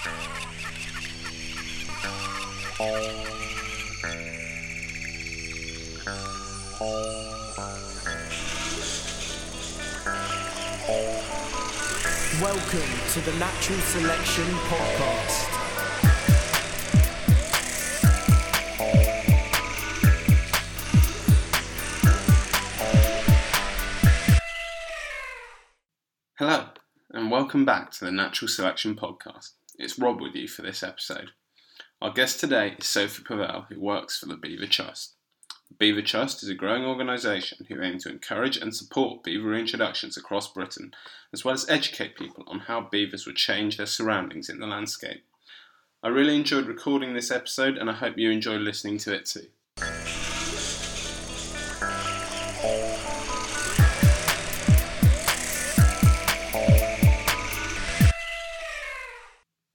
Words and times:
Welcome 0.00 0.12
to 13.10 13.20
the 13.20 13.34
Natural 13.38 13.78
Selection 13.80 14.44
Podcast. 14.44 15.46
Hello, 26.38 26.68
and 27.10 27.30
welcome 27.30 27.66
back 27.66 27.90
to 27.90 28.06
the 28.06 28.10
Natural 28.10 28.48
Selection 28.48 28.96
Podcast. 28.96 29.50
It's 29.82 29.98
Rob 29.98 30.20
with 30.20 30.34
you 30.34 30.46
for 30.46 30.60
this 30.60 30.82
episode. 30.82 31.30
Our 32.02 32.12
guest 32.12 32.38
today 32.38 32.76
is 32.78 32.86
Sophie 32.86 33.22
Pavelle, 33.22 33.66
who 33.68 33.80
works 33.80 34.18
for 34.18 34.26
the 34.26 34.36
Beaver 34.36 34.66
Trust. 34.66 35.14
The 35.70 35.74
Beaver 35.76 36.02
Trust 36.02 36.42
is 36.42 36.50
a 36.50 36.54
growing 36.54 36.84
organisation 36.84 37.64
who 37.66 37.80
aim 37.80 37.96
to 38.00 38.10
encourage 38.10 38.58
and 38.58 38.76
support 38.76 39.22
beaver 39.22 39.48
reintroductions 39.48 40.18
across 40.18 40.52
Britain, 40.52 40.92
as 41.32 41.46
well 41.46 41.54
as 41.54 41.66
educate 41.70 42.14
people 42.14 42.44
on 42.46 42.58
how 42.58 42.88
beavers 42.90 43.24
would 43.24 43.36
change 43.36 43.78
their 43.78 43.86
surroundings 43.86 44.50
in 44.50 44.60
the 44.60 44.66
landscape. 44.66 45.24
I 46.02 46.08
really 46.08 46.36
enjoyed 46.36 46.66
recording 46.66 47.14
this 47.14 47.30
episode, 47.30 47.78
and 47.78 47.88
I 47.88 47.94
hope 47.94 48.18
you 48.18 48.30
enjoy 48.30 48.56
listening 48.56 48.98
to 48.98 49.14
it 49.14 49.24
too. 49.24 49.46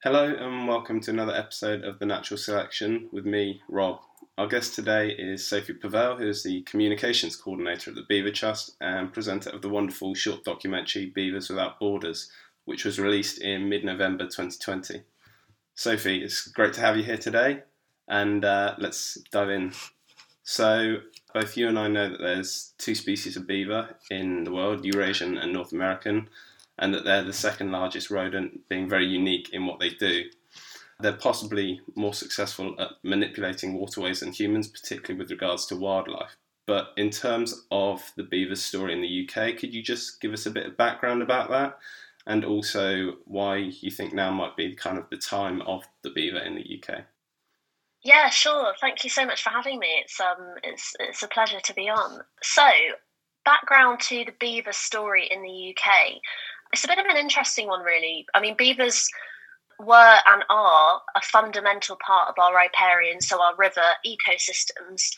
Hello 0.05 0.23
and 0.23 0.67
welcome 0.67 0.99
to 0.99 1.09
another 1.09 1.33
episode 1.33 1.83
of 1.83 1.97
The 1.97 2.05
Natural 2.05 2.37
Selection 2.37 3.09
with 3.11 3.25
me, 3.25 3.63
Rob. 3.67 4.01
Our 4.37 4.45
guest 4.45 4.75
today 4.75 5.09
is 5.09 5.43
Sophie 5.43 5.73
Pavelle, 5.73 6.19
who 6.19 6.27
is 6.27 6.43
the 6.43 6.61
Communications 6.61 7.35
Coordinator 7.35 7.89
at 7.89 7.95
the 7.95 8.05
Beaver 8.07 8.29
Trust 8.29 8.75
and 8.79 9.11
presenter 9.11 9.49
of 9.49 9.63
the 9.63 9.69
wonderful 9.69 10.13
short 10.13 10.43
documentary 10.43 11.07
Beavers 11.07 11.49
Without 11.49 11.79
Borders, 11.79 12.29
which 12.65 12.85
was 12.85 12.99
released 12.99 13.41
in 13.41 13.67
mid 13.67 13.83
November 13.83 14.25
2020. 14.25 15.01
Sophie, 15.73 16.23
it's 16.23 16.49
great 16.49 16.73
to 16.73 16.81
have 16.81 16.97
you 16.97 17.03
here 17.03 17.17
today 17.17 17.63
and 18.07 18.45
uh, 18.45 18.75
let's 18.77 19.17
dive 19.31 19.49
in. 19.49 19.73
So, 20.43 20.97
both 21.33 21.57
you 21.57 21.67
and 21.67 21.79
I 21.79 21.87
know 21.87 22.11
that 22.11 22.21
there's 22.21 22.75
two 22.77 22.93
species 22.93 23.37
of 23.37 23.47
beaver 23.47 23.95
in 24.11 24.43
the 24.43 24.51
world 24.53 24.85
Eurasian 24.85 25.35
and 25.39 25.51
North 25.51 25.71
American 25.71 26.29
and 26.77 26.93
that 26.93 27.03
they're 27.03 27.23
the 27.23 27.33
second 27.33 27.71
largest 27.71 28.09
rodent, 28.09 28.67
being 28.69 28.89
very 28.89 29.05
unique 29.05 29.49
in 29.53 29.65
what 29.65 29.79
they 29.79 29.89
do. 29.89 30.25
They're 30.99 31.13
possibly 31.13 31.81
more 31.95 32.13
successful 32.13 32.75
at 32.79 32.91
manipulating 33.03 33.73
waterways 33.73 34.21
than 34.21 34.31
humans, 34.31 34.67
particularly 34.67 35.19
with 35.19 35.31
regards 35.31 35.65
to 35.67 35.75
wildlife. 35.75 36.37
But 36.65 36.93
in 36.97 37.09
terms 37.09 37.65
of 37.69 38.11
the 38.15 38.23
beaver's 38.23 38.63
story 38.63 38.93
in 38.93 39.01
the 39.01 39.27
UK, 39.27 39.57
could 39.57 39.73
you 39.73 39.83
just 39.83 40.19
give 40.19 40.33
us 40.33 40.45
a 40.45 40.51
bit 40.51 40.65
of 40.65 40.77
background 40.77 41.21
about 41.21 41.49
that? 41.51 41.77
And 42.25 42.43
also 42.43 43.17
why 43.25 43.57
you 43.57 43.91
think 43.91 44.13
now 44.13 44.31
might 44.31 44.57
be 44.57 44.73
kind 44.73 44.97
of 44.97 45.09
the 45.09 45.17
time 45.17 45.61
of 45.61 45.83
the 46.01 46.09
beaver 46.09 46.39
in 46.39 46.55
the 46.55 46.81
UK? 46.81 47.03
Yeah, 48.03 48.29
sure. 48.29 48.73
Thank 48.79 49.03
you 49.03 49.09
so 49.09 49.25
much 49.25 49.43
for 49.43 49.49
having 49.49 49.79
me. 49.79 49.87
It's 50.03 50.19
um, 50.19 50.55
it's 50.63 50.93
it's 50.99 51.23
a 51.23 51.27
pleasure 51.27 51.59
to 51.59 51.73
be 51.73 51.89
on. 51.89 52.21
So, 52.41 52.67
background 53.45 53.99
to 54.01 54.25
the 54.25 54.33
beaver 54.39 54.73
story 54.73 55.27
in 55.29 55.41
the 55.41 55.75
UK. 55.75 56.21
It's 56.73 56.83
a 56.83 56.87
bit 56.87 56.99
of 56.99 57.05
an 57.05 57.17
interesting 57.17 57.67
one, 57.67 57.83
really. 57.83 58.25
I 58.33 58.41
mean, 58.41 58.55
beavers 58.57 59.09
were 59.79 60.17
and 60.25 60.43
are 60.49 61.01
a 61.15 61.21
fundamental 61.21 61.97
part 62.05 62.29
of 62.29 62.35
our 62.37 62.55
riparian, 62.55 63.21
so 63.21 63.41
our 63.41 63.55
river 63.55 63.81
ecosystems. 64.05 65.09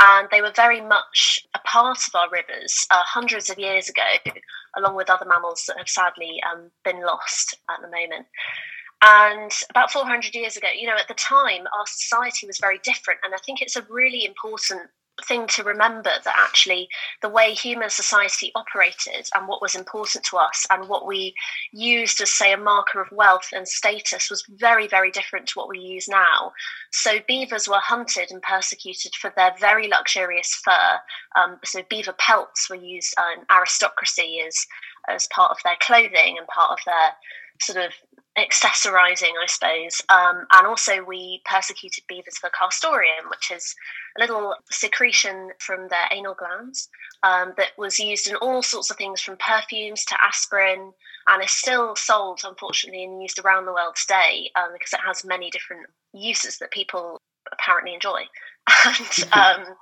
And 0.00 0.28
they 0.30 0.40
were 0.40 0.52
very 0.54 0.80
much 0.80 1.40
a 1.54 1.58
part 1.60 1.98
of 2.06 2.14
our 2.14 2.30
rivers 2.30 2.86
uh, 2.90 3.02
hundreds 3.04 3.50
of 3.50 3.58
years 3.58 3.88
ago, 3.88 4.32
along 4.76 4.94
with 4.94 5.10
other 5.10 5.26
mammals 5.26 5.64
that 5.66 5.78
have 5.78 5.88
sadly 5.88 6.40
um, 6.50 6.70
been 6.84 7.04
lost 7.04 7.56
at 7.68 7.80
the 7.80 7.88
moment. 7.88 8.26
And 9.02 9.52
about 9.70 9.92
400 9.92 10.34
years 10.34 10.56
ago, 10.56 10.68
you 10.76 10.86
know, 10.86 10.96
at 10.96 11.08
the 11.08 11.14
time, 11.14 11.66
our 11.76 11.86
society 11.86 12.46
was 12.46 12.58
very 12.58 12.80
different. 12.82 13.20
And 13.24 13.34
I 13.34 13.38
think 13.38 13.60
it's 13.60 13.76
a 13.76 13.86
really 13.88 14.24
important 14.24 14.82
thing 15.24 15.46
to 15.46 15.62
remember 15.62 16.10
that 16.24 16.36
actually 16.36 16.88
the 17.22 17.28
way 17.28 17.52
human 17.52 17.90
society 17.90 18.52
operated 18.54 19.28
and 19.34 19.48
what 19.48 19.62
was 19.62 19.74
important 19.74 20.24
to 20.24 20.36
us 20.36 20.66
and 20.70 20.88
what 20.88 21.06
we 21.06 21.34
used 21.72 22.20
as 22.20 22.32
say 22.32 22.52
a 22.52 22.56
marker 22.56 23.00
of 23.00 23.10
wealth 23.12 23.48
and 23.52 23.66
status 23.66 24.30
was 24.30 24.44
very 24.48 24.86
very 24.86 25.10
different 25.10 25.46
to 25.46 25.58
what 25.58 25.68
we 25.68 25.78
use 25.78 26.08
now 26.08 26.52
so 26.92 27.18
beavers 27.26 27.68
were 27.68 27.80
hunted 27.80 28.30
and 28.30 28.42
persecuted 28.42 29.14
for 29.14 29.32
their 29.36 29.52
very 29.58 29.88
luxurious 29.88 30.54
fur 30.64 30.98
um, 31.36 31.58
so 31.64 31.82
beaver 31.90 32.14
pelts 32.18 32.68
were 32.70 32.76
used 32.76 33.14
in 33.18 33.44
aristocracy 33.50 34.40
as 34.46 34.66
as 35.08 35.26
part 35.28 35.50
of 35.50 35.58
their 35.64 35.76
clothing 35.80 36.36
and 36.38 36.46
part 36.48 36.70
of 36.70 36.78
their 36.84 37.10
sort 37.60 37.78
of 37.84 37.92
accessorizing, 38.38 39.34
I 39.42 39.46
suppose. 39.46 40.00
Um, 40.08 40.46
and 40.52 40.66
also, 40.66 41.04
we 41.04 41.42
persecuted 41.44 42.04
beavers 42.08 42.38
for 42.38 42.50
castoreum, 42.50 43.28
which 43.30 43.50
is 43.50 43.74
little 44.18 44.54
secretion 44.70 45.50
from 45.58 45.88
their 45.88 46.06
anal 46.10 46.34
glands 46.34 46.88
um, 47.22 47.52
that 47.56 47.70
was 47.76 47.98
used 47.98 48.28
in 48.28 48.36
all 48.36 48.62
sorts 48.62 48.90
of 48.90 48.96
things 48.96 49.20
from 49.20 49.36
perfumes 49.38 50.04
to 50.06 50.16
aspirin 50.20 50.92
and 51.28 51.42
is 51.42 51.50
still 51.50 51.94
sold, 51.96 52.40
unfortunately, 52.44 53.04
and 53.04 53.22
used 53.22 53.38
around 53.38 53.66
the 53.66 53.72
world 53.72 53.96
today 53.96 54.50
um, 54.56 54.70
because 54.72 54.92
it 54.92 55.00
has 55.04 55.24
many 55.24 55.50
different 55.50 55.86
uses 56.12 56.58
that 56.58 56.70
people 56.70 57.20
apparently 57.52 57.94
enjoy. 57.94 58.22
and 58.84 59.28
um, 59.32 59.76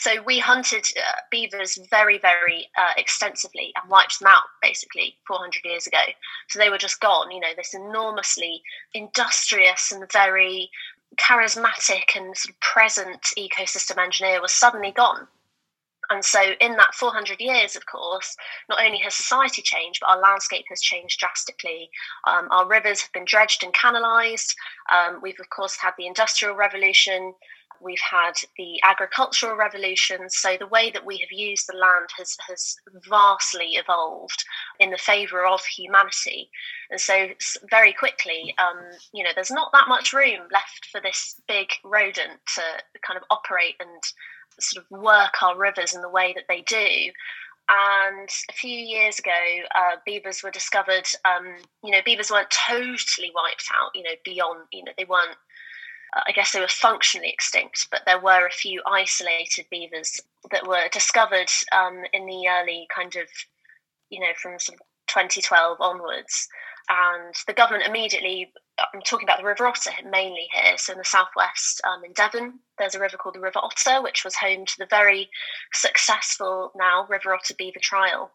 so 0.00 0.22
we 0.22 0.38
hunted 0.38 0.86
uh, 0.96 1.20
beavers 1.30 1.78
very, 1.90 2.18
very 2.18 2.68
uh, 2.78 2.92
extensively 2.96 3.72
and 3.80 3.90
wiped 3.90 4.20
them 4.20 4.28
out 4.28 4.44
basically 4.62 5.16
400 5.26 5.64
years 5.64 5.86
ago. 5.86 6.02
So 6.48 6.58
they 6.58 6.70
were 6.70 6.78
just 6.78 7.00
gone. 7.00 7.30
You 7.30 7.40
know, 7.40 7.52
this 7.56 7.74
enormously 7.74 8.62
industrious 8.94 9.90
and 9.92 10.10
very 10.12 10.70
charismatic 11.16 12.14
and 12.14 12.36
sort 12.36 12.54
of 12.54 12.60
present 12.60 13.22
ecosystem 13.36 13.98
engineer 14.02 14.40
was 14.40 14.52
suddenly 14.52 14.92
gone. 14.92 15.26
And 16.10 16.24
so, 16.24 16.40
in 16.60 16.76
that 16.76 16.94
400 16.94 17.38
years, 17.38 17.76
of 17.76 17.84
course, 17.84 18.34
not 18.68 18.82
only 18.82 18.98
has 18.98 19.14
society 19.14 19.60
changed, 19.60 20.00
but 20.00 20.08
our 20.08 20.20
landscape 20.20 20.64
has 20.70 20.80
changed 20.80 21.20
drastically. 21.20 21.90
Um, 22.26 22.48
our 22.50 22.66
rivers 22.66 23.02
have 23.02 23.12
been 23.12 23.26
dredged 23.26 23.62
and 23.62 23.74
canalised. 23.74 24.54
Um, 24.90 25.20
we've, 25.22 25.38
of 25.38 25.50
course, 25.50 25.76
had 25.76 25.92
the 25.98 26.06
Industrial 26.06 26.54
Revolution. 26.54 27.34
We've 27.80 28.00
had 28.00 28.32
the 28.56 28.80
agricultural 28.84 29.56
revolution. 29.56 30.28
So 30.28 30.56
the 30.58 30.66
way 30.66 30.90
that 30.90 31.06
we 31.06 31.18
have 31.18 31.32
used 31.32 31.66
the 31.68 31.76
land 31.76 32.08
has, 32.18 32.36
has 32.48 32.76
vastly 33.08 33.72
evolved 33.72 34.44
in 34.80 34.90
the 34.90 34.98
favour 34.98 35.46
of 35.46 35.64
humanity. 35.64 36.50
And 36.90 37.00
so 37.00 37.28
very 37.70 37.92
quickly, 37.92 38.54
um, 38.58 38.78
you 39.12 39.24
know, 39.24 39.30
there's 39.34 39.50
not 39.50 39.72
that 39.72 39.88
much 39.88 40.12
room 40.12 40.40
left 40.52 40.86
for 40.90 41.00
this 41.00 41.40
big 41.46 41.68
rodent 41.84 42.40
to 42.54 42.62
kind 43.06 43.16
of 43.16 43.24
operate 43.30 43.74
and 43.80 44.02
sort 44.60 44.84
of 44.84 44.98
work 44.98 45.42
our 45.42 45.56
rivers 45.56 45.94
in 45.94 46.02
the 46.02 46.08
way 46.08 46.32
that 46.34 46.44
they 46.48 46.62
do. 46.62 47.12
And 47.70 48.28
a 48.48 48.52
few 48.54 48.74
years 48.74 49.18
ago, 49.18 49.30
uh, 49.74 49.96
beavers 50.06 50.42
were 50.42 50.50
discovered. 50.50 51.06
Um, 51.26 51.56
you 51.84 51.90
know, 51.90 52.00
beavers 52.02 52.30
weren't 52.30 52.50
totally 52.50 53.30
wiped 53.34 53.68
out. 53.78 53.90
You 53.94 54.04
know, 54.04 54.16
beyond. 54.24 54.60
You 54.72 54.84
know, 54.84 54.92
they 54.96 55.04
weren't 55.04 55.36
I 56.14 56.32
guess 56.32 56.52
they 56.52 56.60
were 56.60 56.68
functionally 56.68 57.30
extinct, 57.30 57.88
but 57.90 58.02
there 58.06 58.20
were 58.20 58.46
a 58.46 58.50
few 58.50 58.82
isolated 58.86 59.66
beavers 59.70 60.20
that 60.50 60.66
were 60.66 60.88
discovered 60.92 61.50
um, 61.72 62.02
in 62.12 62.26
the 62.26 62.48
early 62.48 62.86
kind 62.94 63.14
of, 63.16 63.28
you 64.10 64.20
know, 64.20 64.32
from 64.40 64.58
sort 64.58 64.78
of 64.80 64.86
2012 65.08 65.80
onwards. 65.80 66.48
And 66.88 67.34
the 67.46 67.52
government 67.52 67.86
immediately, 67.86 68.50
I'm 68.94 69.02
talking 69.02 69.26
about 69.26 69.38
the 69.38 69.44
River 69.44 69.66
Otter 69.66 69.90
mainly 70.10 70.48
here. 70.52 70.78
So 70.78 70.92
in 70.92 70.98
the 70.98 71.04
southwest, 71.04 71.82
um, 71.84 72.02
in 72.04 72.12
Devon, 72.14 72.60
there's 72.78 72.94
a 72.94 73.00
river 73.00 73.18
called 73.18 73.34
the 73.34 73.40
River 73.40 73.60
Otter, 73.62 74.02
which 74.02 74.24
was 74.24 74.36
home 74.36 74.64
to 74.64 74.74
the 74.78 74.86
very 74.86 75.28
successful 75.74 76.72
now 76.74 77.06
River 77.08 77.34
Otter 77.34 77.54
Beaver 77.58 77.80
Trial. 77.82 78.30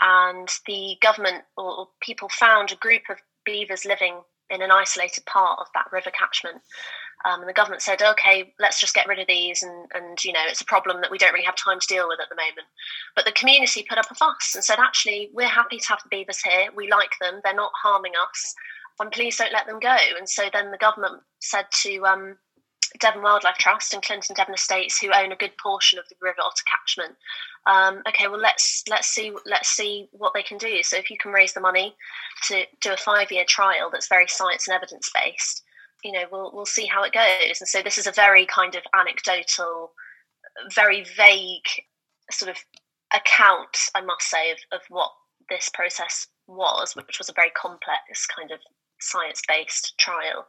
And 0.00 0.48
the 0.66 0.96
government 1.02 1.44
or 1.56 1.88
people 2.00 2.28
found 2.28 2.70
a 2.70 2.76
group 2.76 3.02
of 3.10 3.16
beavers 3.44 3.84
living 3.84 4.20
in 4.50 4.62
an 4.62 4.70
isolated 4.70 5.24
part 5.26 5.58
of 5.58 5.66
that 5.74 5.90
river 5.90 6.10
catchment. 6.10 6.62
Um, 7.26 7.40
and 7.40 7.48
the 7.48 7.54
government 7.54 7.82
said, 7.82 8.00
okay, 8.02 8.54
let's 8.60 8.78
just 8.80 8.94
get 8.94 9.08
rid 9.08 9.18
of 9.18 9.26
these. 9.26 9.62
And, 9.62 9.90
and, 9.94 10.24
you 10.24 10.32
know, 10.32 10.44
it's 10.46 10.60
a 10.60 10.66
problem 10.66 11.00
that 11.00 11.10
we 11.10 11.18
don't 11.18 11.32
really 11.32 11.44
have 11.44 11.56
time 11.56 11.80
to 11.80 11.86
deal 11.86 12.06
with 12.06 12.20
at 12.20 12.28
the 12.28 12.36
moment. 12.36 12.68
But 13.16 13.24
the 13.24 13.32
community 13.32 13.84
put 13.88 13.98
up 13.98 14.10
a 14.10 14.14
fuss 14.14 14.54
and 14.54 14.62
said, 14.62 14.78
actually, 14.78 15.30
we're 15.34 15.48
happy 15.48 15.78
to 15.78 15.88
have 15.88 15.98
the 16.04 16.08
beavers 16.08 16.40
here. 16.40 16.68
We 16.76 16.88
like 16.88 17.14
them. 17.20 17.40
They're 17.42 17.54
not 17.54 17.72
harming 17.82 18.12
us. 18.30 18.54
And 19.00 19.10
please 19.10 19.36
don't 19.36 19.52
let 19.52 19.66
them 19.66 19.80
go. 19.80 19.96
And 20.16 20.28
so 20.28 20.44
then 20.52 20.70
the 20.70 20.78
government 20.78 21.20
said 21.40 21.66
to, 21.82 22.06
um, 22.06 22.36
Devon 23.00 23.22
Wildlife 23.22 23.58
Trust 23.58 23.92
and 23.92 24.02
Clinton 24.02 24.34
Devon 24.34 24.54
Estates, 24.54 24.98
who 24.98 25.12
own 25.12 25.32
a 25.32 25.36
good 25.36 25.52
portion 25.62 25.98
of 25.98 26.08
the 26.08 26.14
river 26.20 26.38
otter 26.40 26.64
catchment. 26.70 27.16
Um, 27.66 28.02
okay, 28.08 28.28
well 28.28 28.40
let's 28.40 28.84
let's 28.88 29.08
see 29.08 29.32
let's 29.44 29.68
see 29.68 30.08
what 30.12 30.32
they 30.34 30.42
can 30.42 30.56
do. 30.56 30.82
So 30.82 30.96
if 30.96 31.10
you 31.10 31.18
can 31.18 31.32
raise 31.32 31.52
the 31.52 31.60
money 31.60 31.94
to 32.44 32.64
do 32.80 32.92
a 32.92 32.96
five 32.96 33.30
year 33.32 33.44
trial 33.46 33.90
that's 33.90 34.08
very 34.08 34.28
science 34.28 34.68
and 34.68 34.74
evidence 34.74 35.10
based, 35.12 35.62
you 36.04 36.12
know 36.12 36.24
we'll 36.30 36.50
we'll 36.52 36.66
see 36.66 36.86
how 36.86 37.02
it 37.02 37.12
goes. 37.12 37.60
And 37.60 37.68
so 37.68 37.82
this 37.82 37.98
is 37.98 38.06
a 38.06 38.12
very 38.12 38.46
kind 38.46 38.74
of 38.74 38.82
anecdotal, 38.94 39.92
very 40.74 41.04
vague 41.16 41.68
sort 42.30 42.50
of 42.50 42.56
account, 43.14 43.76
I 43.94 44.00
must 44.00 44.28
say, 44.28 44.50
of, 44.50 44.58
of 44.72 44.80
what 44.88 45.10
this 45.48 45.68
process 45.72 46.26
was, 46.46 46.94
which 46.96 47.18
was 47.18 47.28
a 47.28 47.34
very 47.34 47.50
complex 47.50 48.26
kind 48.26 48.50
of 48.50 48.58
science 49.00 49.42
based 49.46 49.94
trial. 49.98 50.46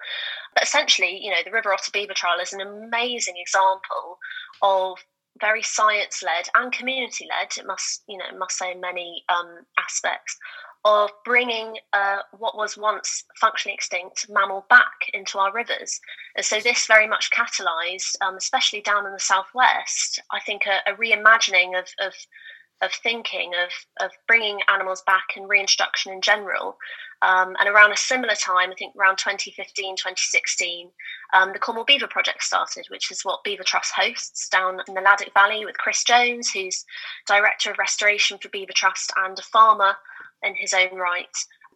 But 0.54 0.64
essentially, 0.64 1.20
you 1.22 1.32
know, 1.32 1.38
the 1.44 1.52
River 1.52 1.74
Otter 1.74 1.92
Beaver 1.92 2.14
trial 2.14 2.40
is 2.42 2.54
an 2.54 2.62
amazing 2.62 3.36
example 3.38 4.18
of 4.62 4.98
very 5.40 5.62
science 5.62 6.24
led 6.24 6.48
and 6.56 6.72
community 6.72 7.28
led, 7.30 7.50
it 7.58 7.68
must, 7.68 8.04
you 8.08 8.18
know, 8.18 8.26
must 8.38 8.58
say 8.58 8.72
in 8.72 8.82
many 8.82 9.24
um, 9.30 9.66
aspects, 9.78 10.38
of 10.86 11.12
bringing 11.26 11.78
uh, 11.94 12.20
what 12.38 12.56
was 12.56 12.78
once 12.78 13.24
functionally 13.40 13.74
extinct 13.74 14.28
mammal 14.30 14.66
back 14.70 15.10
into 15.14 15.38
our 15.38 15.52
rivers. 15.52 16.00
And 16.36 16.46
so 16.46 16.60
this 16.60 16.88
very 16.88 17.08
much 17.08 17.32
catalysed, 17.32 18.16
um, 18.22 18.36
especially 18.36 18.82
down 18.82 19.06
in 19.06 19.14
the 19.14 19.20
southwest, 19.20 20.22
I 20.32 20.40
think 20.40 20.64
a, 20.66 20.92
a 20.92 20.96
reimagining 20.96 21.78
of, 21.78 21.88
of 22.00 22.14
of 22.82 22.92
thinking 22.92 23.54
of 23.56 24.06
of 24.06 24.12
bringing 24.28 24.60
animals 24.68 25.02
back 25.06 25.30
and 25.36 25.50
reintroduction 25.50 26.12
in 26.14 26.22
general. 26.22 26.78
Um, 27.24 27.56
and 27.60 27.68
around 27.68 27.92
a 27.92 27.98
similar 27.98 28.36
time, 28.36 28.70
I 28.70 28.76
think 28.76 28.96
around 28.96 29.18
2015, 29.18 29.96
2016, 29.96 30.92
um, 31.34 31.52
the 31.52 31.58
Cornwall 31.58 31.84
Beaver 31.84 32.06
Project 32.06 32.44
started, 32.44 32.86
which 32.90 33.12
is 33.12 33.22
what 33.24 33.44
Beaver 33.44 33.64
Trust 33.64 33.92
hosts 33.96 34.48
down 34.50 34.82
in 34.88 34.94
the 34.94 35.02
Ladock 35.02 35.34
Valley 35.34 35.66
with 35.66 35.80
Chris 35.80 36.04
Jones, 36.04 36.52
who's 36.52 36.86
Director 37.26 37.72
of 37.72 37.80
Restoration 37.80 38.38
for 38.38 38.50
Beaver 38.50 38.74
Trust 38.74 39.12
and 39.18 39.38
a 39.40 39.42
farmer 39.42 39.96
in 40.44 40.56
his 40.56 40.74
own 40.74 40.98
right. 40.98 41.25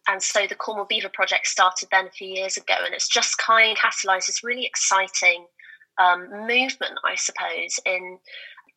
And 0.08 0.22
so 0.22 0.46
the 0.46 0.54
Cornwall 0.56 0.86
Beaver 0.86 1.10
Project 1.12 1.46
started 1.46 1.88
then 1.90 2.06
a 2.06 2.10
few 2.10 2.28
years 2.28 2.56
ago, 2.56 2.74
and 2.84 2.94
it's 2.94 3.08
just 3.08 3.38
kind 3.38 3.72
of 3.72 3.78
catalysed 3.78 4.26
this 4.26 4.42
really 4.42 4.66
exciting 4.66 5.46
um, 5.98 6.28
movement, 6.46 6.98
I 7.04 7.14
suppose, 7.14 7.78
in 7.86 8.18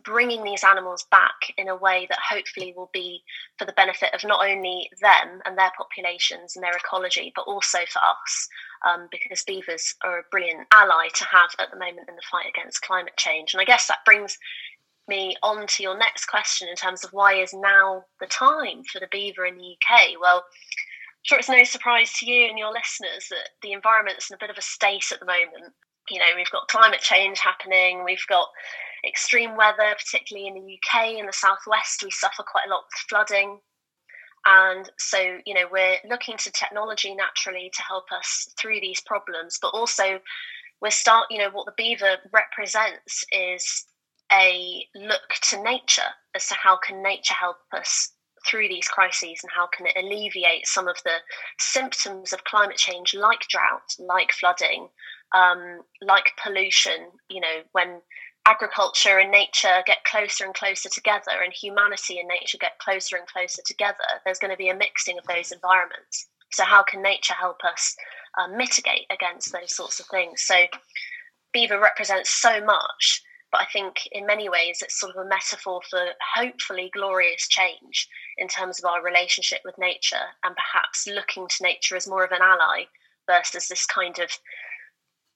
bringing 0.04 0.44
these 0.44 0.64
animals 0.64 1.08
back 1.10 1.34
in 1.58 1.68
a 1.68 1.76
way 1.76 2.06
that 2.10 2.20
hopefully 2.30 2.74
will 2.78 2.92
be 2.94 3.24
for 3.58 3.66
the 3.66 3.74
benefit 3.74 4.14
of 4.14 4.24
not 4.24 4.48
only 4.48 4.88
them 5.02 5.42
and 5.46 5.58
their 5.58 5.72
populations 5.76 6.56
and 6.56 6.64
their 6.64 6.78
ecology, 6.78 7.34
but 7.36 7.42
also 7.48 7.80
for 7.92 8.00
us, 8.00 8.48
um, 8.88 9.08
because 9.10 9.44
beavers 9.44 9.96
are 10.04 10.20
a 10.20 10.24
brilliant 10.30 10.68
ally 10.74 11.08
to 11.16 11.26
have 11.26 11.50
at 11.58 11.72
the 11.72 11.80
moment 11.80 12.08
in 12.08 12.16
the 12.16 12.22
fight 12.30 12.46
against 12.48 12.84
climate 12.84 13.18
change. 13.18 13.54
And 13.54 13.62
I 13.62 13.66
guess 13.66 13.88
that 13.88 14.06
brings 14.06 14.38
me 15.08 15.36
on 15.44 15.68
to 15.68 15.84
your 15.84 15.98
next 15.98 16.26
question 16.26 16.68
in 16.68 16.76
terms 16.76 17.04
of 17.04 17.12
why 17.12 17.34
is 17.34 17.54
now 17.54 18.04
the 18.20 18.28
time 18.28 18.84
for 18.92 19.00
the 19.00 19.08
beaver 19.12 19.46
in 19.46 19.56
the 19.56 19.76
UK? 19.76 20.20
Well, 20.20 20.38
I'm 20.38 21.24
sure 21.24 21.40
it's 21.40 21.50
no 21.50 21.64
surprise 21.64 22.12
to 22.20 22.26
you 22.26 22.48
and 22.48 22.58
your 22.58 22.72
listeners 22.72 23.28
that 23.30 23.50
the 23.62 23.74
environment's 23.74 24.30
in 24.30 24.36
a 24.36 24.40
bit 24.40 24.50
of 24.50 24.58
a 24.58 24.62
state 24.62 25.12
at 25.12 25.20
the 25.20 25.26
moment. 25.26 25.74
You 26.10 26.20
know, 26.20 26.30
we've 26.36 26.52
got 26.52 26.68
climate 26.68 27.02
change 27.02 27.40
happening, 27.40 28.04
we've 28.04 28.26
got 28.30 28.48
extreme 29.08 29.56
weather, 29.56 29.96
particularly 29.98 30.48
in 30.48 30.56
the 30.56 30.78
UK 30.78 31.20
in 31.20 31.26
the 31.26 31.34
southwest, 31.34 32.04
we 32.04 32.12
suffer 32.12 32.44
quite 32.44 32.68
a 32.68 32.70
lot 32.70 32.84
with 32.86 33.10
flooding. 33.10 33.60
And 34.46 34.90
so, 35.00 35.40
you 35.46 35.56
know, 35.56 35.68
we're 35.72 35.98
looking 36.08 36.38
to 36.38 36.52
technology 36.52 37.16
naturally 37.16 37.72
to 37.74 37.82
help 37.82 38.12
us 38.12 38.48
through 38.60 38.80
these 38.82 39.02
problems, 39.02 39.58
but 39.60 39.70
also 39.70 40.20
we're 40.82 40.92
start, 40.92 41.26
you 41.32 41.40
know, 41.40 41.50
what 41.52 41.66
the 41.66 41.74
beaver 41.76 42.18
represents 42.32 43.26
is 43.32 43.86
a 44.32 44.86
look 44.96 45.30
to 45.50 45.62
nature 45.62 46.14
as 46.36 46.48
to 46.48 46.56
how 46.56 46.78
can 46.78 47.02
nature 47.04 47.34
help 47.34 47.58
us 47.74 48.12
through 48.46 48.68
these 48.68 48.88
crises 48.88 49.40
and 49.42 49.52
how 49.56 49.68
can 49.68 49.88
it 49.88 49.98
alleviate 49.98 50.68
some 50.68 50.88
of 50.88 50.98
the 51.04 51.16
symptoms 51.60 52.32
of 52.32 52.44
climate 52.44 52.78
change 52.78 53.14
like 53.16 53.42
drought 53.50 53.96
like 53.98 54.32
flooding 54.32 54.88
um, 55.34 55.82
like 56.02 56.32
pollution 56.44 57.10
you 57.30 57.42
know 57.42 57.62
when 57.72 58.02
agriculture 58.46 59.18
and 59.18 59.32
nature 59.32 59.82
get 59.86 60.04
closer 60.04 60.46
and 60.46 60.54
closer 60.54 60.90
together 60.90 61.42
and 61.44 61.54
humanity 61.54 62.20
and 62.20 62.28
nature 62.28 62.58
get 62.60 62.78
closer 62.80 63.18
and 63.18 63.28
closer 63.28 63.62
together, 63.66 64.06
there's 64.24 64.40
going 64.40 64.52
to 64.52 64.58
be 64.58 64.70
a 64.70 64.76
mixing 64.76 65.18
of 65.18 65.26
those 65.26 65.52
environments. 65.52 66.28
So, 66.52 66.64
how 66.64 66.84
can 66.84 67.02
nature 67.02 67.34
help 67.34 67.58
us 67.64 67.96
uh, 68.38 68.48
mitigate 68.48 69.08
against 69.10 69.52
those 69.52 69.76
sorts 69.76 70.00
of 70.00 70.06
things? 70.08 70.44
So, 70.44 70.66
beaver 71.54 71.80
represents 71.80 72.30
so 72.30 72.64
much, 72.64 73.22
but 73.56 73.62
I 73.62 73.72
think 73.72 74.10
in 74.12 74.26
many 74.26 74.50
ways 74.50 74.82
it's 74.82 75.00
sort 75.00 75.16
of 75.16 75.26
a 75.26 75.30
metaphor 75.30 75.80
for 75.90 76.00
hopefully 76.36 76.92
glorious 76.94 77.48
change 77.48 78.10
in 78.38 78.50
terms 78.50 78.80
of 78.80 78.86
our 78.86 79.02
relationship 79.02 79.62
with 79.64 79.78
nature 79.78 80.28
and 80.44 80.54
perhaps 80.58 81.08
looking 81.08 81.48
to 81.48 81.64
nature 81.64 81.96
as 81.96 82.06
more 82.06 82.26
of 82.26 82.34
an 82.34 82.42
ally 82.42 82.84
versus 83.30 83.70
this 83.70 83.86
kind 83.86 84.20
of 84.20 84.30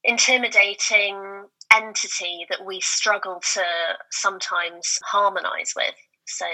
intimidating 0.04 1.46
entity 1.74 2.46
that 2.50 2.66
we 2.66 2.82
struggle 2.82 3.42
to 3.54 3.64
sometimes 4.12 5.00
harmonize 5.06 5.72
with. 5.74 5.96
So 6.26 6.46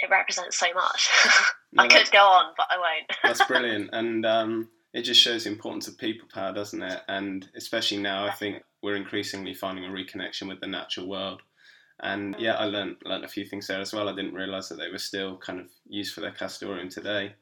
it 0.00 0.08
represents 0.10 0.58
so 0.58 0.72
much. 0.74 1.10
No, 1.74 1.84
I 1.84 1.88
could 1.88 2.10
go 2.10 2.18
on, 2.18 2.52
but 2.54 2.66
I 2.68 2.76
won't. 2.76 3.10
that's 3.22 3.46
brilliant. 3.46 3.88
And 3.94 4.26
um, 4.26 4.68
it 4.92 5.04
just 5.04 5.22
shows 5.22 5.44
the 5.44 5.50
importance 5.50 5.88
of 5.88 5.96
people 5.96 6.28
power, 6.30 6.52
doesn't 6.52 6.82
it? 6.82 7.00
And 7.08 7.48
especially 7.56 7.96
now, 7.96 8.26
I 8.26 8.30
think 8.32 8.62
we're 8.82 8.96
increasingly 8.96 9.54
finding 9.54 9.84
a 9.84 9.88
reconnection 9.88 10.48
with 10.48 10.60
the 10.60 10.66
natural 10.66 11.08
world. 11.08 11.42
And 12.00 12.34
yeah, 12.38 12.54
I 12.54 12.64
learned, 12.64 12.96
learned 13.04 13.24
a 13.24 13.28
few 13.28 13.44
things 13.44 13.68
there 13.68 13.80
as 13.80 13.92
well. 13.92 14.08
I 14.08 14.14
didn't 14.14 14.34
realise 14.34 14.68
that 14.68 14.78
they 14.78 14.90
were 14.90 14.98
still 14.98 15.36
kind 15.36 15.60
of 15.60 15.66
used 15.88 16.14
for 16.14 16.20
their 16.20 16.32
castoreum 16.32 16.88
today. 16.88 17.34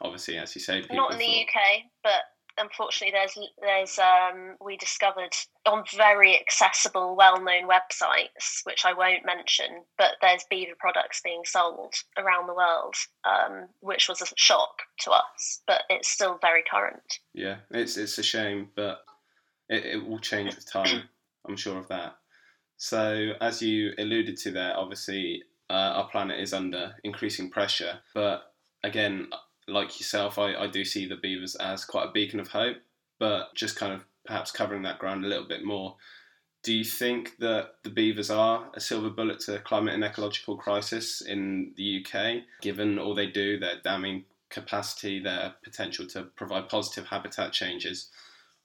Obviously, 0.00 0.38
as 0.38 0.54
you 0.54 0.60
say, 0.60 0.84
not 0.90 1.12
in 1.12 1.18
the 1.18 1.24
thought, 1.24 1.60
UK, 1.60 1.82
but 2.02 2.22
unfortunately 2.58 3.12
there's 3.12 3.38
there's 3.60 3.98
um, 3.98 4.56
we 4.60 4.76
discovered 4.76 5.32
on 5.66 5.84
very 5.96 6.38
accessible 6.40 7.16
well-known 7.16 7.68
websites 7.68 8.64
which 8.64 8.84
i 8.84 8.92
won't 8.92 9.24
mention 9.26 9.82
but 9.98 10.12
there's 10.20 10.44
beaver 10.48 10.72
products 10.78 11.20
being 11.22 11.42
sold 11.44 11.94
around 12.16 12.46
the 12.46 12.54
world 12.54 12.94
um, 13.24 13.66
which 13.80 14.08
was 14.08 14.22
a 14.22 14.26
shock 14.36 14.82
to 14.98 15.10
us 15.10 15.60
but 15.66 15.82
it's 15.88 16.08
still 16.08 16.38
very 16.40 16.62
current 16.70 17.18
yeah 17.34 17.56
it's 17.70 17.96
it's 17.96 18.18
a 18.18 18.22
shame 18.22 18.68
but 18.74 19.00
it, 19.68 19.84
it 19.84 20.06
will 20.06 20.18
change 20.18 20.54
with 20.54 20.70
time 20.70 21.02
i'm 21.46 21.56
sure 21.56 21.78
of 21.78 21.88
that 21.88 22.16
so 22.76 23.32
as 23.40 23.62
you 23.62 23.92
alluded 23.98 24.36
to 24.36 24.50
there 24.50 24.76
obviously 24.76 25.42
uh, 25.68 25.72
our 25.72 26.08
planet 26.08 26.38
is 26.38 26.52
under 26.52 26.94
increasing 27.02 27.50
pressure 27.50 27.98
but 28.14 28.52
again 28.84 29.28
like 29.68 29.98
yourself, 29.98 30.38
I, 30.38 30.54
I 30.54 30.66
do 30.66 30.84
see 30.84 31.06
the 31.06 31.16
Beavers 31.16 31.56
as 31.56 31.84
quite 31.84 32.08
a 32.08 32.12
beacon 32.12 32.40
of 32.40 32.48
hope, 32.48 32.76
but 33.18 33.54
just 33.54 33.76
kind 33.76 33.92
of 33.92 34.04
perhaps 34.24 34.50
covering 34.50 34.82
that 34.82 34.98
ground 34.98 35.24
a 35.24 35.28
little 35.28 35.46
bit 35.46 35.64
more. 35.64 35.96
Do 36.62 36.72
you 36.72 36.84
think 36.84 37.36
that 37.38 37.74
the 37.84 37.90
beavers 37.90 38.28
are 38.28 38.68
a 38.74 38.80
silver 38.80 39.10
bullet 39.10 39.38
to 39.40 39.52
the 39.52 39.58
climate 39.60 39.94
and 39.94 40.02
ecological 40.02 40.56
crisis 40.56 41.20
in 41.20 41.72
the 41.76 42.04
UK, 42.04 42.42
given 42.60 42.98
all 42.98 43.14
they 43.14 43.28
do, 43.28 43.58
their 43.58 43.80
damming 43.84 44.24
capacity, 44.48 45.20
their 45.20 45.54
potential 45.62 46.08
to 46.08 46.24
provide 46.24 46.68
positive 46.68 47.06
habitat 47.06 47.52
changes? 47.52 48.10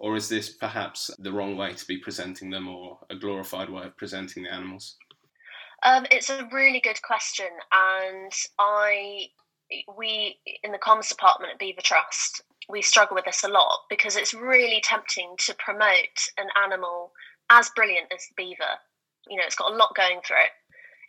Or 0.01 0.15
is 0.15 0.27
this 0.27 0.50
perhaps 0.50 1.12
the 1.20 1.31
wrong 1.31 1.55
way 1.55 1.74
to 1.74 1.86
be 1.86 1.98
presenting 1.98 2.50
them 2.50 2.67
or 2.67 2.98
a 3.12 3.15
glorified 3.15 3.70
way 3.70 3.84
of 3.84 3.96
presenting 3.98 4.43
the 4.43 4.51
animals? 4.51 4.98
Um, 5.84 6.08
it's 6.10 6.31
a 6.31 6.50
really 6.51 6.81
good 6.81 7.00
question, 7.03 7.46
and 7.72 8.31
I 8.60 9.27
we 9.96 10.39
in 10.63 10.72
the 10.72 10.79
comms 10.79 11.08
department 11.08 11.53
at 11.53 11.60
Beaver 11.60 11.81
Trust 11.81 12.41
we 12.67 12.81
struggle 12.81 13.15
with 13.15 13.25
this 13.25 13.43
a 13.43 13.48
lot 13.48 13.79
because 13.89 14.15
it's 14.15 14.34
really 14.34 14.81
tempting 14.84 15.36
to 15.46 15.55
promote 15.55 16.17
an 16.38 16.48
animal 16.63 17.12
as 17.50 17.70
brilliant 17.75 18.12
as 18.13 18.25
the 18.27 18.43
beaver. 18.43 18.79
You 19.27 19.38
know, 19.38 19.43
it's 19.46 19.55
got 19.55 19.72
a 19.72 19.75
lot 19.75 19.96
going 19.96 20.22
for 20.25 20.36
it. 20.36 20.51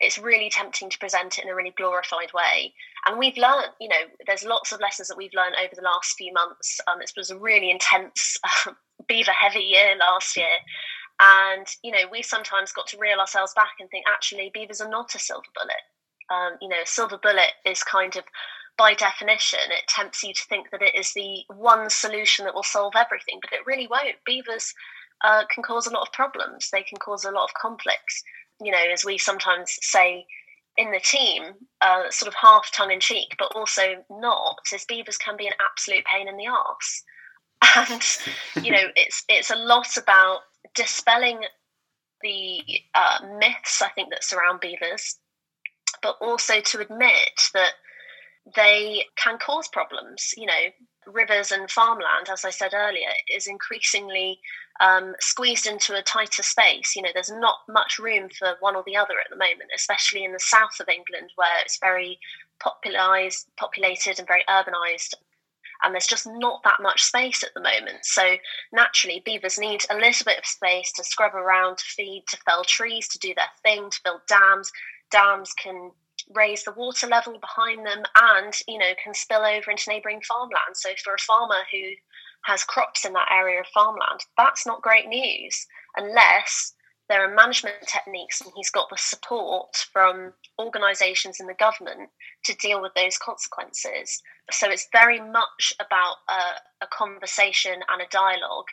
It's 0.03 0.19
really 0.19 0.51
tempting 0.51 0.91
to 0.91 0.99
present 0.99 1.39
it 1.39 1.45
in 1.45 1.51
a 1.51 1.55
really 1.55 1.75
glorified 1.77 2.33
way. 2.35 2.75
And 3.07 3.19
we've 3.19 3.37
learned, 3.37 3.73
you 3.81 3.89
know, 3.89 4.05
there's 4.27 4.45
lots 4.45 4.73
of 4.73 4.81
lessons 4.81 5.09
that 5.09 5.17
we've 5.17 5.35
learned 5.35 5.57
over 5.63 5.75
the 5.75 5.83
last 5.83 6.15
few 6.19 6.33
months. 6.33 6.81
Um, 6.87 7.01
it 7.01 7.13
was 7.17 7.31
a 7.31 7.39
really 7.39 7.71
intense 7.71 8.37
uh, 8.45 8.73
beaver 9.09 9.33
heavy 9.33 9.61
year 9.61 9.97
last 9.99 10.37
year. 10.37 10.57
And, 11.21 11.67
you 11.83 11.93
know, 11.93 12.11
we 12.11 12.23
sometimes 12.23 12.73
got 12.73 12.89
to 12.89 12.99
reel 12.99 13.21
ourselves 13.21 13.53
back 13.55 13.73
and 13.81 13.89
think, 13.91 14.05
actually, 14.09 14.51
beavers 14.53 14.81
are 14.81 14.91
not 14.91 15.15
a 15.15 15.19
silver 15.19 15.47
bullet 15.55 15.83
um, 16.33 16.57
you 16.61 16.69
know, 16.69 16.83
silver 16.85 17.19
bullet 17.19 17.53
is 17.67 17.83
kind 17.83 18.17
of 18.17 18.25
by 18.79 18.95
definition, 18.95 19.61
it 19.71 19.87
tempts 19.87 20.23
you 20.23 20.33
to 20.33 20.45
think 20.49 20.71
that 20.71 20.83
it 20.83 20.95
is 20.95 21.13
the 21.13 21.45
one 21.49 21.91
solution 21.91 22.45
that 22.45 22.55
will 22.55 22.63
solve 22.63 22.95
everything, 22.97 23.39
but 23.43 23.53
it 23.53 23.67
really 23.67 23.87
won't. 23.87 24.17
Beavers 24.25 24.73
uh, 25.25 25.43
can 25.53 25.63
cause 25.63 25.87
a 25.87 25.93
lot 25.93 26.07
of 26.07 26.13
problems. 26.13 26.71
They 26.73 26.83
can 26.83 26.99
cause 26.99 27.25
a 27.25 27.31
lot 27.31 27.45
of 27.45 27.55
conflicts. 27.61 28.25
You 28.63 28.73
know, 28.73 28.85
as 28.93 29.05
we 29.05 29.19
sometimes 29.19 29.77
say 29.81 30.27
in 30.77 30.91
the 30.91 31.01
team, 31.01 31.45
uh, 31.81 32.11
sort 32.11 32.29
of 32.29 32.35
half 32.35 32.71
tongue 32.73 32.91
in 32.91 33.01
cheek, 33.01 33.35
but 33.39 33.53
also 33.55 34.05
not, 34.11 34.59
is 34.73 34.85
beavers 34.85 35.19
can 35.19 35.37
be 35.37 35.47
an 35.47 35.53
absolute 35.71 36.05
pain 36.05 36.29
in 36.29 36.37
the 36.37 36.47
arse. 36.47 37.03
And 38.55 38.65
you 38.65 38.73
know, 38.73 38.89
it's 38.97 39.25
it's 39.29 39.51
a 39.51 39.57
lot 39.57 39.97
about 39.97 40.41
dispelling 40.75 41.41
the 42.23 42.61
uh, 42.95 43.19
myths 43.39 43.83
I 43.83 43.89
think 43.91 44.11
that 44.11 44.25
surround 44.25 44.61
beavers, 44.61 45.19
but 46.03 46.17
also 46.21 46.61
to 46.61 46.81
admit 46.81 47.41
that 47.55 47.73
they 48.57 49.05
can 49.17 49.39
cause 49.39 49.69
problems. 49.69 50.35
You 50.37 50.47
know, 50.47 50.65
rivers 51.07 51.51
and 51.53 51.71
farmland, 51.71 52.29
as 52.31 52.45
I 52.45 52.51
said 52.51 52.73
earlier, 52.75 53.11
is 53.35 53.47
increasingly 53.47 54.41
um, 54.81 55.15
squeezed 55.21 55.67
into 55.67 55.97
a 55.97 56.03
tighter 56.03 56.43
space. 56.43 56.95
You 56.97 57.03
know, 57.03 57.11
there's 57.13 57.31
not 57.31 57.57
much 57.69 57.99
room 57.99 58.29
for 58.31 58.55
one 58.61 58.77
or 58.77 58.83
the 58.87 58.97
other 58.97 59.15
at 59.23 59.31
the 59.31 59.37
moment, 59.37 59.71
especially 59.75 60.25
in 60.25 60.33
the 60.33 60.41
south 60.41 60.81
of 60.81 60.89
England 60.89 61.31
where 61.37 61.61
it's 61.63 61.79
very 61.79 62.19
popularized, 62.61 63.49
populated 63.57 64.19
and 64.19 64.29
very 64.29 64.45
urbanized. 64.49 65.15
And 65.83 65.93
there's 65.93 66.07
just 66.07 66.29
not 66.29 66.63
that 66.63 66.81
much 66.81 67.03
space 67.03 67.43
at 67.43 67.55
the 67.55 67.61
moment. 67.61 68.05
So 68.05 68.37
naturally, 68.73 69.23
beavers 69.25 69.59
need 69.59 69.83
a 69.91 69.97
little 69.97 70.25
bit 70.25 70.39
of 70.39 70.47
space 70.47 70.93
to 70.93 71.05
scrub 71.05 71.35
around, 71.35 71.79
to 71.79 71.85
feed, 71.85 72.25
to 72.29 72.37
fell 72.47 72.63
trees, 72.65 73.09
to 73.09 73.19
do 73.19 73.35
their 73.35 73.51
thing, 73.65 73.91
to 73.91 74.01
build 74.05 74.21
dams. 74.29 74.71
Dams 75.11 75.53
can 75.55 75.91
raise 76.35 76.65
the 76.65 76.73
water 76.73 77.07
level 77.07 77.39
behind 77.39 77.87
them 77.87 78.03
and 78.17 78.55
you 78.69 78.79
know 78.79 78.93
can 79.03 79.15
spill 79.15 79.45
over 79.45 79.71
into 79.71 79.89
neighboring 79.89 80.21
farmland 80.27 80.75
so 80.75 80.91
for 81.03 81.15
a 81.15 81.19
farmer 81.19 81.63
who 81.71 81.83
has 82.45 82.65
crops 82.65 83.05
in 83.05 83.13
that 83.13 83.29
area 83.31 83.61
of 83.61 83.67
farmland 83.69 84.21
that's 84.37 84.67
not 84.67 84.83
great 84.83 85.09
news 85.09 85.67
unless 85.97 86.75
there 87.09 87.29
are 87.29 87.35
management 87.35 87.77
techniques 87.87 88.41
and 88.41 88.53
he's 88.57 88.71
got 88.71 88.89
the 88.89 88.97
support 88.97 89.77
from 89.93 90.33
organizations 90.59 91.41
in 91.41 91.47
the 91.47 91.55
government 91.55 92.09
to 92.45 92.57
deal 92.57 92.81
with 92.81 92.93
those 92.95 93.19
consequences 93.19 94.23
so 94.51 94.71
it's 94.71 94.89
very 94.93 95.21
much 95.21 95.75
about 95.81 96.17
a, 96.29 96.85
a 96.85 96.89
conversation 96.91 97.81
and 97.89 98.03
a 98.03 98.09
dialogue 98.11 98.67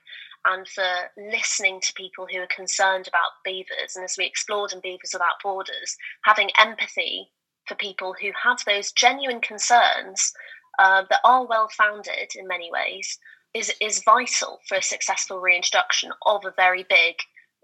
and 0.46 0.68
for 0.68 0.84
listening 1.18 1.82
to 1.82 1.94
people 1.94 2.28
who 2.32 2.40
are 2.40 2.48
concerned 2.48 3.08
about 3.08 3.44
beavers. 3.44 3.96
And 3.96 4.06
as 4.06 4.16
we 4.18 4.26
explored 4.26 4.72
in 4.72 4.80
Beavers 4.80 5.12
Without 5.14 5.42
Borders, 5.44 5.98
having 6.24 6.50
empathy 6.58 7.32
for 7.70 7.76
people 7.76 8.16
who 8.20 8.32
have 8.44 8.58
those 8.66 8.92
genuine 8.92 9.40
concerns 9.40 10.34
uh, 10.80 11.04
that 11.10 11.22
are 11.24 11.46
well 11.46 11.70
founded 11.70 12.32
in 12.36 12.48
many 12.48 12.70
ways 12.72 13.18
is, 13.54 13.72
is 13.80 14.04
vital 14.04 14.60
for 14.68 14.78
a 14.78 14.82
successful 14.82 15.40
reintroduction 15.40 16.12
of 16.26 16.44
a 16.46 16.54
very 16.58 16.86
big, 16.90 17.16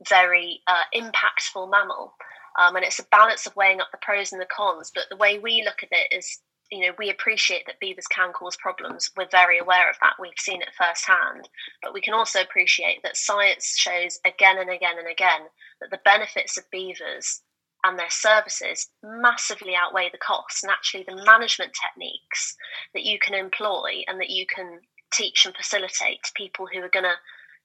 very 0.08 0.62
uh, 0.68 0.84
impactful 0.96 1.70
mammal. 1.70 2.14
Um, 2.60 2.76
and 2.76 2.86
it's 2.86 3.00
a 3.00 3.06
balance 3.12 3.46
of 3.46 3.56
weighing 3.56 3.82
up 3.82 3.90
the 3.92 3.98
pros 4.02 4.32
and 4.32 4.42
the 4.42 4.48
cons. 4.56 4.92
But 4.94 5.06
the 5.10 5.18
way 5.18 5.40
we 5.40 5.64
look 5.66 5.84
at 5.84 5.90
it 5.92 6.16
is, 6.16 6.40
you 6.72 6.82
know, 6.82 6.94
we 6.98 7.10
appreciate 7.10 7.64
that 7.66 7.80
beavers 7.80 8.08
can 8.08 8.32
cause 8.32 8.56
problems. 8.58 9.12
We're 9.18 9.28
very 9.30 9.60
aware 9.60 9.90
of 9.90 9.98
that. 10.02 10.14
We've 10.20 10.32
seen 10.38 10.62
it 10.62 10.70
firsthand. 10.78 11.50
But 11.84 11.94
we 11.94 12.02
can 12.02 12.14
also 12.14 12.42
appreciate 12.42 13.04
that 13.04 13.18
science 13.18 13.76
shows 13.78 14.20
again 14.26 14.58
and 14.58 14.70
again 14.70 14.98
and 14.98 15.08
again 15.08 15.42
that 15.82 15.92
the 15.92 16.00
benefits 16.06 16.58
of 16.58 16.70
beavers 16.72 17.42
and 17.86 18.00
their 18.00 18.10
services 18.10 18.90
massively 19.04 19.74
outweigh 19.76 20.10
the 20.12 20.18
costs. 20.18 20.64
And 20.64 20.72
actually, 20.72 21.06
the 21.08 21.24
management 21.24 21.72
techniques 21.80 22.56
that 22.94 23.04
you 23.04 23.20
can 23.20 23.36
employ 23.36 24.04
and 24.08 24.20
that 24.20 24.32
you 24.32 24.46
can 24.48 24.80
teach 25.14 25.46
and 25.46 25.56
facilitate 25.56 26.24
to 26.24 26.32
people 26.36 26.66
who 26.66 26.82
are 26.82 26.90
going 26.90 27.04
to 27.04 27.16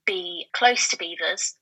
be 0.07 0.47
close 0.53 0.89
to 0.89 0.99
beavers 0.99 1.55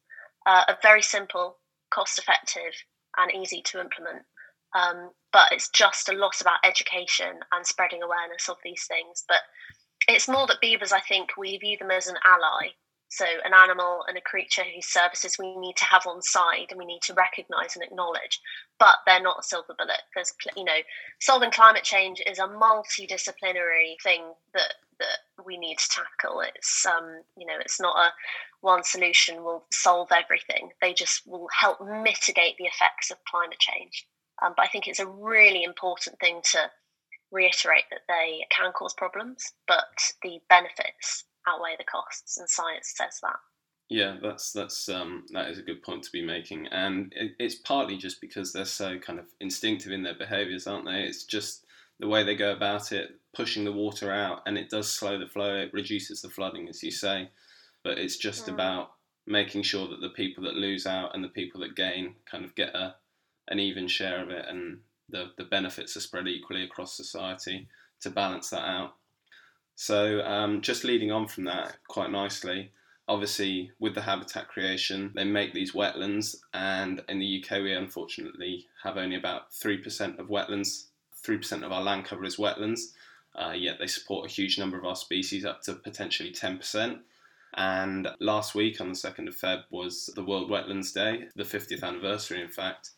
uh, 0.47 0.65
are 0.67 0.79
very 0.83 1.03
simple, 1.03 1.59
cost 1.91 2.19
effective, 2.19 2.75
and 3.17 3.33
easy 3.33 3.63
to 3.63 3.81
implement. 3.81 4.25
Um, 4.75 5.11
but 5.33 5.53
it's 5.53 5.71
just 5.71 6.09
a 6.09 6.13
lot 6.13 6.41
about 6.41 6.59
education 6.65 7.41
and 7.53 7.67
spreading 7.67 8.03
awareness 8.03 8.49
of 8.49 8.57
these 8.65 8.85
things. 8.89 9.25
But 9.29 9.43
it's 10.09 10.29
more 10.29 10.47
that 10.49 10.61
beavers, 10.61 10.93
I 10.93 11.01
think, 11.01 11.31
we 11.39 11.57
view 11.59 11.77
them 11.79 11.91
as 11.91 12.09
an 12.09 12.17
ally 12.25 12.73
so, 13.11 13.25
an 13.45 13.55
animal 13.55 14.05
and 14.07 14.19
a 14.19 14.21
creature 14.21 14.65
whose 14.75 14.87
services 14.87 15.37
we 15.39 15.57
need 15.57 15.77
to 15.77 15.85
have 15.87 16.07
on 16.07 16.21
side 16.21 16.67
and 16.71 16.79
we 16.79 16.85
need 16.85 17.01
to 17.03 17.15
recognize 17.15 17.75
and 17.75 17.83
acknowledge, 17.83 18.41
but 18.79 18.97
they're 19.07 19.23
not 19.23 19.41
a 19.41 19.43
silver 19.43 19.75
bullet. 19.77 20.03
There's, 20.15 20.33
you 20.57 20.65
know, 20.65 20.79
solving 21.21 21.51
climate 21.51 21.85
change 21.85 22.21
is 22.27 22.39
a 22.39 22.43
multidisciplinary 22.43 23.97
thing 24.03 24.33
that 24.53 24.75
that 24.99 25.45
we 25.47 25.57
need 25.57 25.79
to 25.79 25.89
tackle. 25.89 26.41
It's, 26.41 26.85
um, 26.85 27.23
you 27.37 27.47
know, 27.47 27.55
it's 27.61 27.81
not 27.81 27.97
a 27.97 28.13
one 28.61 28.83
solution 28.83 29.45
will 29.45 29.65
solve 29.73 30.09
everything. 30.13 30.71
They 30.83 30.93
just 30.93 31.23
will 31.27 31.49
help 31.59 31.81
mitigate 31.81 32.57
the 32.59 32.65
effects 32.65 33.11
of 33.11 33.19
climate 33.31 33.61
change. 33.61 34.07
Um, 34.43 34.55
but 34.57 34.67
I 34.67 34.69
think 34.69 34.87
it's 34.87 35.01
a 35.01 35.07
really 35.07 35.63
important 35.63 36.19
thing 36.21 36.41
to 36.53 36.71
reiterate 37.31 37.85
that 37.91 38.01
they 38.09 38.45
can 38.51 38.73
cause 38.73 38.95
problems, 38.95 39.53
but 39.67 40.13
the 40.23 40.41
benefits 40.49 41.25
outweigh 41.49 41.77
the 41.79 41.85
costs, 41.85 42.39
and 42.39 42.49
science 42.49 42.93
says 42.97 43.19
that. 43.23 43.37
Yeah, 43.89 44.17
that's 44.21 44.53
that's 44.53 44.89
um, 44.89 45.25
that 45.33 45.49
is 45.49 45.59
a 45.59 45.63
good 45.63 45.83
point 45.83 46.03
to 46.03 46.13
be 46.13 46.25
making, 46.25 46.67
and 46.67 47.13
it, 47.17 47.33
it's 47.39 47.55
partly 47.55 47.97
just 47.97 48.21
because 48.21 48.53
they're 48.53 48.67
so 48.67 48.99
kind 48.99 49.19
of 49.19 49.27
instinctive 49.41 49.93
in 49.93 50.03
their 50.03 50.17
behaviours, 50.17 50.67
aren't 50.67 50.85
they? 50.85 51.03
It's 51.03 51.25
just 51.25 51.65
the 51.99 52.09
way 52.09 52.23
they 52.23 52.37
go 52.37 52.53
about 52.53 52.93
it, 52.93 53.13
pushing 53.35 53.65
the 53.65 53.73
water 53.73 54.13
out, 54.13 54.43
and 54.47 54.59
it 54.59 54.69
does 54.69 54.93
slow 54.93 55.19
the 55.19 55.27
flow. 55.27 55.57
It 55.57 55.73
reduces 55.73 56.21
the 56.21 56.29
flooding, 56.29 56.69
as 56.69 56.83
you 56.83 56.91
say, 56.91 57.31
but 57.83 57.97
it's 57.97 58.19
just 58.19 58.47
mm. 58.47 58.53
about 58.53 58.91
making 59.27 59.63
sure 59.63 59.89
that 59.89 60.01
the 60.01 60.11
people 60.11 60.45
that 60.45 60.55
lose 60.55 60.87
out 60.87 61.15
and 61.15 61.25
the 61.25 61.29
people 61.29 61.61
that 61.63 61.77
gain 61.77 62.15
kind 62.31 62.45
of 62.45 62.55
get 62.55 62.75
a 62.75 62.95
an 63.51 63.59
even 63.59 63.89
share 63.89 64.23
of 64.23 64.29
it, 64.29 64.45
and 64.47 64.81
the 65.09 65.31
the 65.39 65.45
benefits 65.45 65.97
are 65.97 66.01
spread 66.01 66.29
equally 66.29 66.63
across 66.63 66.95
society 66.95 67.69
to 68.03 68.11
balance 68.11 68.51
that 68.51 68.69
out. 68.69 68.97
So, 69.81 70.23
um, 70.23 70.61
just 70.61 70.83
leading 70.83 71.13
on 71.13 71.29
from 71.29 71.45
that 71.45 71.77
quite 71.87 72.11
nicely, 72.11 72.73
obviously, 73.07 73.71
with 73.79 73.95
the 73.95 74.03
habitat 74.03 74.49
creation, 74.49 75.13
they 75.15 75.23
make 75.23 75.55
these 75.55 75.71
wetlands, 75.71 76.35
and 76.53 77.01
in 77.09 77.21
the 77.21 77.41
UK, 77.41 77.63
we 77.63 77.73
unfortunately 77.75 78.67
have 78.83 78.97
only 78.97 79.15
about 79.15 79.53
3% 79.53 80.19
of 80.19 80.27
wetlands, 80.27 80.87
3% 81.25 81.65
of 81.65 81.71
our 81.71 81.81
land 81.81 82.05
cover 82.07 82.25
is 82.25 82.39
wetlands, 82.39 82.81
uh, 83.37 83.53
yet 83.53 83.79
they 83.79 83.87
support 83.87 84.27
a 84.27 84.33
huge 84.33 84.59
number 84.59 84.77
of 84.77 84.85
our 84.85 84.97
species, 84.97 85.45
up 85.45 85.63
to 85.63 85.75
potentially 85.75 86.33
10%. 86.33 86.99
And 87.55 88.09
last 88.19 88.57
week, 88.57 88.81
on 88.81 88.89
the 88.89 88.95
2nd 88.95 89.29
of 89.29 89.37
Feb, 89.37 89.63
was 89.71 90.11
the 90.17 90.25
World 90.25 90.51
Wetlands 90.51 90.93
Day, 90.93 91.29
the 91.37 91.45
50th 91.45 91.85
anniversary, 91.85 92.43
in 92.43 92.49
fact. 92.49 92.91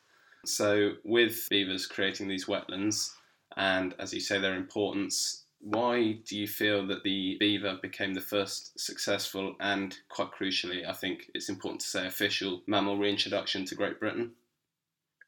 So, 0.47 0.93
with 1.05 1.47
beavers 1.51 1.87
creating 1.87 2.29
these 2.29 2.47
wetlands, 2.47 3.13
and 3.59 3.95
as 3.99 4.15
you 4.15 4.21
say, 4.21 4.39
their 4.39 4.55
importance 4.55 5.45
why 5.61 6.19
do 6.26 6.38
you 6.38 6.49
feel 6.49 6.87
that 6.87 7.05
the 7.05 7.37
beaver 7.38 7.79
became 7.83 8.14
the 8.14 8.21
first 8.21 8.79
successful 8.81 9.55
and, 9.61 9.99
quite 10.09 10.31
crucially, 10.33 10.88
I 10.88 10.93
think 10.93 11.31
it's 11.35 11.50
important 11.50 11.83
to 11.83 11.88
say, 11.88 12.07
official 12.07 12.62
mammal 12.67 12.97
reintroduction 12.97 13.67
to 13.67 13.75
Great 13.75 14.00
Britain? 14.00 14.33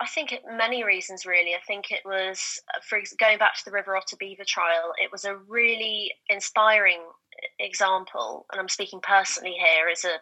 I 0.01 0.07
think 0.07 0.33
it, 0.33 0.43
many 0.51 0.85
reasons, 0.85 1.27
really. 1.27 1.55
I 1.55 1.61
think 1.67 1.91
it 1.91 2.01
was, 2.05 2.61
for 2.89 2.99
going 3.21 3.39
back 3.39 3.57
to 3.57 3.65
the 3.65 3.71
River 3.71 3.97
Otter 3.97 4.17
beaver 4.19 4.45
trial, 4.47 4.93
it 5.01 5.13
was 5.13 5.25
a 5.25 5.37
really 5.37 6.13
inspiring 6.29 7.03
example, 7.61 8.47
and 8.51 8.61
I'm 8.61 8.69
speaking 8.69 9.01
personally 9.03 9.55
here 9.59 9.89
as 9.93 10.05
a, 10.05 10.17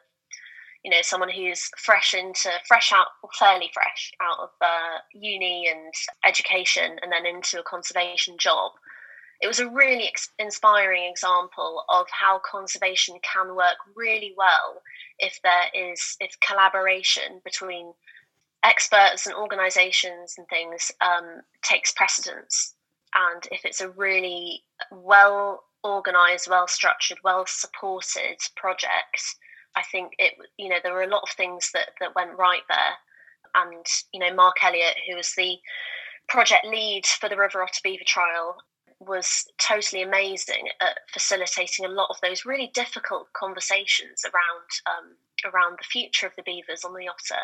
you 0.83 0.91
know, 0.91 1.03
someone 1.03 1.31
who's 1.31 1.71
fresh 1.79 2.15
into, 2.15 2.51
fresh 2.67 2.93
out, 2.93 3.07
fairly 3.39 3.71
fresh 3.73 4.13
out 4.21 4.41
of 4.41 4.51
uh, 4.61 4.99
uni 5.15 5.69
and 5.71 5.95
education, 6.27 6.97
and 7.01 7.13
then 7.13 7.27
into 7.27 7.61
a 7.61 7.63
conservation 7.63 8.37
job 8.39 8.73
it 9.41 9.47
was 9.47 9.59
a 9.59 9.69
really 9.69 10.07
ex- 10.07 10.33
inspiring 10.39 11.09
example 11.09 11.85
of 11.89 12.07
how 12.11 12.41
conservation 12.41 13.19
can 13.23 13.57
work 13.57 13.77
really 13.97 14.35
well 14.37 14.83
if 15.19 15.41
there 15.43 15.71
is 15.75 16.17
if 16.21 16.39
collaboration 16.41 17.41
between 17.45 17.93
experts 18.63 19.27
and 19.27 19.35
organizations 19.35 20.35
and 20.37 20.47
things 20.49 20.93
um, 21.01 21.41
takes 21.63 21.93
precedence. 21.93 22.75
And 23.15 23.47
if 23.51 23.65
it's 23.65 23.81
a 23.81 23.91
really 23.91 24.63
well 24.91 25.65
organized 25.83 26.49
well 26.49 26.69
structured 26.69 27.17
well 27.25 27.45
supported 27.47 28.37
project 28.55 29.23
i 29.77 29.83
think 29.91 30.13
it 30.19 30.35
you 30.59 30.69
know 30.69 30.77
there 30.83 30.93
were 30.93 31.05
a 31.05 31.09
lot 31.09 31.23
of 31.23 31.31
things 31.31 31.71
that 31.73 31.89
that 32.01 32.15
went 32.15 32.37
right 32.37 32.63
there. 32.69 32.95
And 33.55 33.87
you 34.13 34.21
know 34.21 34.35
mark 34.35 34.57
elliott 34.63 34.97
who 35.09 35.17
was 35.17 35.33
the 35.37 35.57
project 36.29 36.67
lead 36.67 37.07
for 37.07 37.31
the 37.31 37.37
river 37.37 37.63
otter 37.63 37.81
beaver 37.83 38.05
trial 38.07 38.57
was 39.01 39.47
totally 39.59 40.03
amazing 40.03 40.69
at 40.81 40.99
facilitating 41.13 41.87
a 41.87 41.89
lot 41.89 42.09
of 42.11 42.21
those 42.21 42.45
really 42.45 42.71
difficult 42.75 43.33
conversations 43.33 44.25
around 44.25 44.69
um, 44.87 45.53
around 45.53 45.79
the 45.79 45.85
future 45.85 46.27
of 46.27 46.33
the 46.37 46.43
beavers 46.43 46.85
on 46.85 46.93
the 46.93 47.09
otter. 47.09 47.43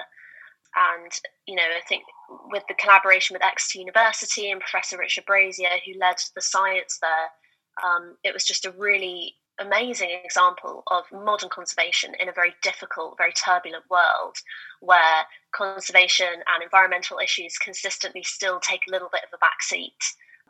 And 0.77 1.11
you 1.47 1.55
know, 1.55 1.63
I 1.63 1.81
think 1.89 2.05
with 2.51 2.65
the 2.69 2.75
collaboration 2.75 3.35
with 3.35 3.45
Exeter 3.45 3.81
University 3.81 4.51
and 4.51 4.61
Professor 4.61 4.99
Richard 4.99 5.25
Brazier, 5.25 5.81
who 5.85 5.99
led 5.99 6.17
the 6.35 6.43
science 6.43 6.99
there, 7.01 7.91
um, 7.91 8.17
it 8.23 8.35
was 8.35 8.45
just 8.45 8.67
a 8.67 8.73
really 8.73 9.35
amazing 9.59 10.11
example 10.23 10.83
of 10.89 11.05
modern 11.11 11.49
conservation 11.49 12.13
in 12.21 12.29
a 12.29 12.33
very 12.33 12.55
difficult, 12.63 13.17
very 13.17 13.33
turbulent 13.33 13.85
world 13.89 14.37
where 14.81 15.25
conservation 15.53 16.27
and 16.27 16.63
environmental 16.63 17.19
issues 17.19 17.57
consistently 17.57 18.23
still 18.23 18.61
take 18.61 18.83
a 18.87 18.91
little 18.91 19.09
bit 19.11 19.23
of 19.25 19.31
a 19.33 19.43
backseat 19.43 19.97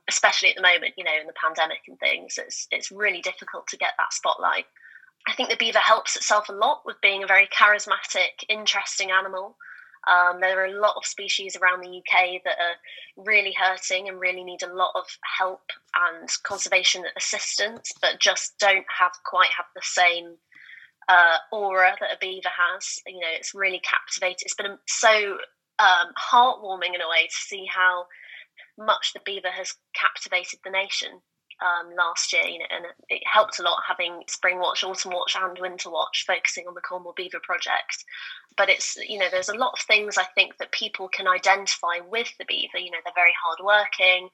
especially 0.08 0.50
at 0.50 0.56
the 0.56 0.62
moment, 0.62 0.94
you 0.96 1.04
know, 1.04 1.18
in 1.20 1.26
the 1.26 1.32
pandemic 1.32 1.80
and 1.88 1.98
things, 1.98 2.38
it's 2.38 2.66
it's 2.70 2.90
really 2.90 3.20
difficult 3.20 3.66
to 3.68 3.76
get 3.76 3.94
that 3.98 4.12
spotlight. 4.12 4.66
I 5.28 5.34
think 5.34 5.50
the 5.50 5.56
beaver 5.56 5.78
helps 5.78 6.16
itself 6.16 6.48
a 6.48 6.52
lot 6.52 6.82
with 6.84 7.00
being 7.00 7.24
a 7.24 7.26
very 7.26 7.48
charismatic, 7.48 8.44
interesting 8.48 9.10
animal. 9.10 9.56
Um, 10.06 10.40
there 10.40 10.60
are 10.60 10.66
a 10.66 10.80
lot 10.80 10.94
of 10.96 11.04
species 11.04 11.56
around 11.56 11.82
the 11.82 11.98
UK 11.98 12.42
that 12.44 12.56
are 12.58 13.24
really 13.24 13.52
hurting 13.52 14.08
and 14.08 14.20
really 14.20 14.44
need 14.44 14.62
a 14.62 14.72
lot 14.72 14.92
of 14.94 15.04
help 15.38 15.62
and 15.96 16.28
conservation 16.44 17.04
assistance, 17.16 17.92
but 18.00 18.20
just 18.20 18.56
don't 18.60 18.86
have 18.96 19.12
quite 19.24 19.48
have 19.48 19.66
the 19.74 19.82
same 19.82 20.36
uh, 21.08 21.38
aura 21.50 21.96
that 21.98 22.14
a 22.14 22.18
beaver 22.20 22.48
has. 22.48 23.00
You 23.04 23.20
know, 23.20 23.32
it's 23.32 23.54
really 23.54 23.80
captivating. 23.80 24.42
It's 24.42 24.54
been 24.54 24.78
so 24.86 25.38
um, 25.80 26.12
heartwarming 26.16 26.94
in 26.94 27.00
a 27.00 27.10
way 27.10 27.26
to 27.26 27.34
see 27.34 27.66
how 27.68 28.06
much 28.78 29.12
the 29.12 29.20
beaver 29.24 29.50
has 29.50 29.74
captivated 29.94 30.60
the 30.64 30.70
nation 30.70 31.20
um, 31.62 31.94
last 31.96 32.32
year, 32.32 32.44
you 32.44 32.58
know, 32.58 32.66
and 32.70 32.84
it 33.08 33.22
helped 33.30 33.58
a 33.58 33.62
lot 33.62 33.82
having 33.86 34.22
Springwatch, 34.28 34.84
Autumn 34.84 35.12
Watch, 35.12 35.36
and 35.40 35.56
Winterwatch 35.58 36.24
focusing 36.26 36.66
on 36.66 36.74
the 36.74 36.80
Cornwall 36.80 37.14
Beaver 37.16 37.40
Project. 37.42 38.04
But 38.56 38.68
it's, 38.68 38.96
you 38.96 39.18
know, 39.18 39.26
there's 39.30 39.48
a 39.48 39.56
lot 39.56 39.72
of 39.72 39.80
things 39.80 40.18
I 40.18 40.24
think 40.34 40.58
that 40.58 40.72
people 40.72 41.08
can 41.08 41.26
identify 41.26 42.00
with 42.06 42.28
the 42.38 42.44
beaver. 42.46 42.78
You 42.78 42.90
know, 42.90 42.98
they're 43.04 43.12
very 43.14 43.34
hardworking, 43.42 44.28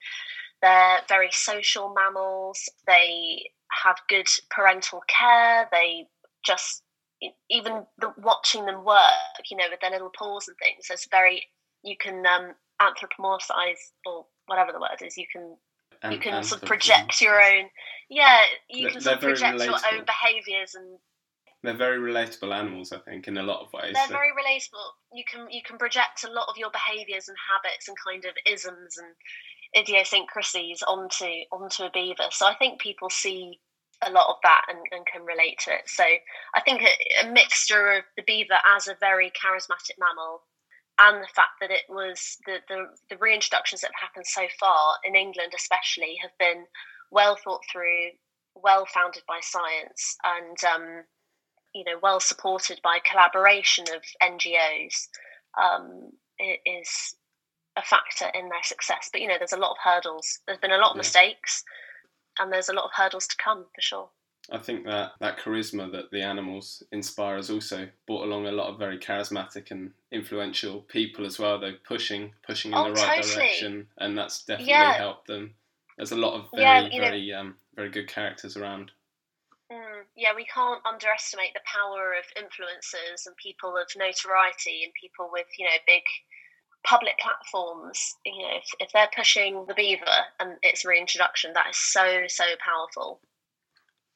they're 0.60 1.00
very 1.08 1.30
social 1.30 1.94
mammals, 1.94 2.68
they 2.86 3.50
have 3.84 3.96
good 4.08 4.26
parental 4.50 5.02
care, 5.08 5.68
they 5.70 6.06
just, 6.44 6.82
even 7.48 7.86
the, 7.98 8.12
watching 8.18 8.66
them 8.66 8.84
work, 8.84 9.46
you 9.50 9.56
know, 9.56 9.66
with 9.70 9.80
their 9.80 9.90
little 9.90 10.10
paws 10.16 10.48
and 10.48 10.56
things, 10.58 10.86
it's 10.90 11.08
very, 11.10 11.46
you 11.84 11.96
can 11.96 12.24
um, 12.26 12.54
anthropomorphize, 12.82 13.78
or 14.06 14.26
whatever 14.46 14.72
the 14.72 14.80
word 14.80 15.06
is, 15.06 15.16
you 15.16 15.26
can 15.32 15.56
you 16.10 16.18
can 16.18 16.42
sort 16.42 16.62
of 16.62 16.68
project 16.68 17.20
your 17.20 17.40
own 17.40 17.68
yeah 18.08 18.40
you 18.68 18.88
can 18.88 19.00
sort 19.00 19.16
of 19.16 19.22
project 19.22 19.58
relatable. 19.58 19.66
your 19.66 19.98
own 19.98 20.04
behaviors 20.04 20.74
and 20.74 20.98
they're 21.62 21.74
very 21.74 21.98
relatable 21.98 22.54
animals 22.54 22.92
i 22.92 22.98
think 22.98 23.28
in 23.28 23.38
a 23.38 23.42
lot 23.42 23.60
of 23.60 23.72
ways 23.72 23.92
they're 23.94 24.06
so. 24.06 24.12
very 24.12 24.30
relatable 24.30 24.88
you 25.12 25.24
can 25.30 25.48
you 25.50 25.62
can 25.64 25.78
project 25.78 26.24
a 26.24 26.30
lot 26.30 26.48
of 26.48 26.56
your 26.56 26.70
behaviors 26.70 27.28
and 27.28 27.36
habits 27.50 27.88
and 27.88 27.96
kind 28.04 28.24
of 28.24 28.32
isms 28.46 28.98
and 28.98 29.14
idiosyncrasies 29.76 30.82
onto 30.82 31.30
onto 31.52 31.84
a 31.84 31.90
beaver 31.90 32.28
so 32.30 32.46
i 32.46 32.54
think 32.54 32.80
people 32.80 33.08
see 33.08 33.60
a 34.04 34.10
lot 34.10 34.28
of 34.28 34.36
that 34.42 34.62
and, 34.68 34.78
and 34.90 35.06
can 35.06 35.22
relate 35.24 35.58
to 35.60 35.70
it 35.70 35.82
so 35.86 36.04
i 36.54 36.60
think 36.60 36.82
a, 36.82 37.26
a 37.26 37.32
mixture 37.32 37.92
of 37.92 38.04
the 38.16 38.24
beaver 38.26 38.58
as 38.76 38.88
a 38.88 38.96
very 38.98 39.30
charismatic 39.30 39.96
mammal 39.98 40.42
and 40.98 41.22
the 41.22 41.28
fact 41.34 41.60
that 41.60 41.70
it 41.70 41.84
was 41.88 42.38
the, 42.46 42.58
the, 42.68 42.86
the 43.10 43.16
reintroductions 43.16 43.80
that 43.80 43.90
have 43.94 44.08
happened 44.08 44.26
so 44.26 44.46
far 44.60 44.96
in 45.04 45.14
England, 45.14 45.52
especially, 45.56 46.16
have 46.20 46.36
been 46.38 46.64
well 47.10 47.36
thought 47.42 47.62
through, 47.70 48.10
well 48.54 48.86
founded 48.86 49.22
by 49.26 49.40
science, 49.40 50.16
and 50.24 50.56
um, 50.64 51.04
you 51.74 51.84
know, 51.84 51.98
well 52.02 52.20
supported 52.20 52.80
by 52.82 52.98
collaboration 53.10 53.84
of 53.94 54.02
NGOs. 54.22 55.08
Um, 55.60 56.10
it 56.38 56.60
is 56.66 57.14
a 57.76 57.82
factor 57.82 58.26
in 58.34 58.48
their 58.48 58.62
success. 58.62 59.08
But 59.12 59.22
you 59.22 59.28
know, 59.28 59.36
there's 59.38 59.52
a 59.52 59.58
lot 59.58 59.72
of 59.72 59.76
hurdles. 59.82 60.40
There's 60.46 60.58
been 60.58 60.72
a 60.72 60.78
lot 60.78 60.90
of 60.90 60.96
yeah. 60.96 61.00
mistakes, 61.00 61.64
and 62.38 62.52
there's 62.52 62.68
a 62.68 62.74
lot 62.74 62.84
of 62.84 62.90
hurdles 62.94 63.26
to 63.28 63.36
come 63.42 63.64
for 63.74 63.80
sure. 63.80 64.10
I 64.50 64.58
think 64.58 64.84
that 64.86 65.12
that 65.20 65.38
charisma 65.38 65.90
that 65.92 66.10
the 66.10 66.22
animals 66.22 66.82
inspire 66.90 67.36
has 67.36 67.50
also 67.50 67.88
brought 68.06 68.24
along 68.24 68.46
a 68.46 68.52
lot 68.52 68.68
of 68.68 68.78
very 68.78 68.98
charismatic 68.98 69.70
and 69.70 69.92
influential 70.10 70.80
people 70.80 71.24
as 71.24 71.38
well. 71.38 71.60
They're 71.60 71.74
pushing 71.86 72.32
pushing 72.44 72.72
in 72.72 72.78
oh, 72.78 72.84
the 72.84 73.00
right 73.00 73.22
totally. 73.22 73.34
direction, 73.34 73.86
and 73.98 74.18
that's 74.18 74.44
definitely 74.44 74.72
yeah. 74.72 74.94
helped 74.94 75.28
them. 75.28 75.54
There's 75.96 76.12
a 76.12 76.16
lot 76.16 76.34
of 76.34 76.48
very 76.54 76.90
yeah, 76.92 77.00
very 77.00 77.30
know, 77.30 77.40
um, 77.40 77.56
very 77.76 77.90
good 77.90 78.08
characters 78.08 78.56
around. 78.56 78.90
Mm, 79.70 80.02
yeah, 80.16 80.30
we 80.34 80.44
can't 80.44 80.84
underestimate 80.84 81.54
the 81.54 81.60
power 81.64 82.14
of 82.14 82.24
influencers 82.42 83.26
and 83.26 83.36
people 83.36 83.76
of 83.76 83.86
notoriety 83.96 84.82
and 84.84 84.92
people 85.00 85.30
with 85.32 85.46
you 85.56 85.66
know 85.66 85.78
big 85.86 86.02
public 86.84 87.16
platforms. 87.18 88.16
You 88.26 88.42
know, 88.42 88.56
if, 88.56 88.70
if 88.80 88.92
they're 88.92 89.08
pushing 89.14 89.66
the 89.66 89.74
beaver 89.74 90.04
and 90.40 90.56
its 90.62 90.84
reintroduction, 90.84 91.52
that 91.52 91.70
is 91.70 91.76
so 91.76 92.24
so 92.26 92.44
powerful. 92.58 93.20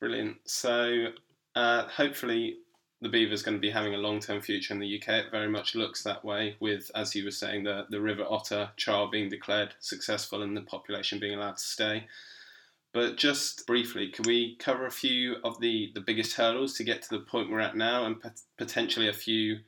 Brilliant. 0.00 0.36
So 0.44 1.06
uh, 1.54 1.88
hopefully 1.88 2.58
the 3.00 3.08
beaver 3.08 3.32
is 3.32 3.42
going 3.42 3.56
to 3.56 3.60
be 3.60 3.70
having 3.70 3.94
a 3.94 3.98
long-term 3.98 4.40
future 4.40 4.72
in 4.72 4.80
the 4.80 5.00
UK. 5.00 5.08
It 5.08 5.30
very 5.30 5.48
much 5.48 5.74
looks 5.74 6.02
that 6.02 6.24
way, 6.24 6.56
with 6.60 6.90
as 6.94 7.14
you 7.14 7.24
were 7.24 7.30
saying, 7.30 7.64
the 7.64 7.86
the 7.90 8.00
river 8.00 8.24
otter 8.28 8.70
trial 8.76 9.08
being 9.08 9.28
declared 9.28 9.74
successful 9.80 10.42
and 10.42 10.56
the 10.56 10.62
population 10.62 11.18
being 11.18 11.34
allowed 11.34 11.56
to 11.58 11.62
stay. 11.62 12.06
But 12.92 13.16
just 13.16 13.66
briefly, 13.66 14.08
can 14.08 14.24
we 14.26 14.56
cover 14.56 14.86
a 14.86 14.90
few 14.90 15.36
of 15.44 15.60
the, 15.60 15.90
the 15.94 16.00
biggest 16.00 16.34
hurdles 16.34 16.74
to 16.74 16.84
get 16.84 17.02
to 17.02 17.10
the 17.10 17.20
point 17.20 17.50
we're 17.50 17.60
at 17.60 17.76
now, 17.76 18.06
and 18.06 18.16
potentially 18.56 19.08
a 19.08 19.12
few 19.12 19.58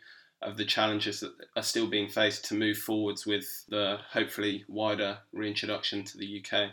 of 0.40 0.56
the 0.56 0.64
challenges 0.64 1.20
that 1.20 1.32
are 1.54 1.62
still 1.62 1.88
being 1.88 2.08
faced 2.08 2.46
to 2.46 2.54
move 2.54 2.78
forwards 2.78 3.26
with 3.26 3.66
the 3.68 3.98
hopefully 4.12 4.64
wider 4.68 5.18
reintroduction 5.32 6.04
to 6.04 6.16
the 6.16 6.42
UK? 6.42 6.70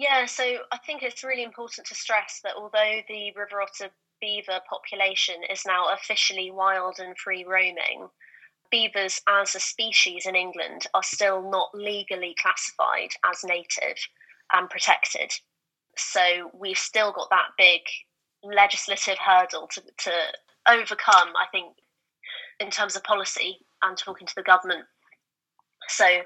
Yeah, 0.00 0.24
so 0.24 0.42
I 0.72 0.78
think 0.78 1.02
it's 1.02 1.22
really 1.22 1.42
important 1.42 1.86
to 1.88 1.94
stress 1.94 2.40
that 2.42 2.54
although 2.56 3.02
the 3.06 3.32
river 3.36 3.60
otter 3.60 3.90
beaver 4.18 4.58
population 4.66 5.42
is 5.50 5.66
now 5.66 5.92
officially 5.92 6.50
wild 6.50 6.98
and 6.98 7.18
free 7.18 7.44
roaming, 7.44 8.08
beavers 8.70 9.20
as 9.28 9.54
a 9.54 9.60
species 9.60 10.24
in 10.24 10.34
England 10.34 10.86
are 10.94 11.02
still 11.02 11.42
not 11.50 11.68
legally 11.74 12.34
classified 12.40 13.10
as 13.30 13.44
native 13.44 13.98
and 14.54 14.70
protected. 14.70 15.34
So 15.98 16.50
we've 16.58 16.78
still 16.78 17.12
got 17.12 17.28
that 17.28 17.50
big 17.58 17.82
legislative 18.42 19.18
hurdle 19.18 19.68
to, 19.72 19.82
to 19.82 20.12
overcome, 20.66 21.36
I 21.36 21.44
think, 21.52 21.76
in 22.58 22.70
terms 22.70 22.96
of 22.96 23.04
policy 23.04 23.58
and 23.82 23.98
talking 23.98 24.26
to 24.26 24.34
the 24.34 24.42
government 24.42 24.86
so 25.90 26.22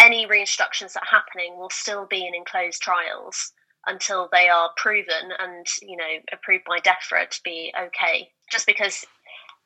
any 0.00 0.26
reintroductions 0.26 0.92
that 0.92 1.02
are 1.02 1.18
happening 1.18 1.56
will 1.56 1.70
still 1.70 2.06
be 2.06 2.26
in 2.26 2.34
enclosed 2.34 2.82
trials 2.82 3.52
until 3.86 4.28
they 4.32 4.48
are 4.48 4.70
proven 4.76 5.32
and 5.38 5.66
you 5.82 5.96
know 5.96 6.18
approved 6.32 6.64
by 6.64 6.78
DEFRA 6.78 7.28
to 7.30 7.40
be 7.44 7.72
okay. 7.80 8.28
Just 8.50 8.66
because 8.66 9.04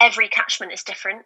every 0.00 0.28
catchment 0.28 0.72
is 0.72 0.82
different, 0.82 1.22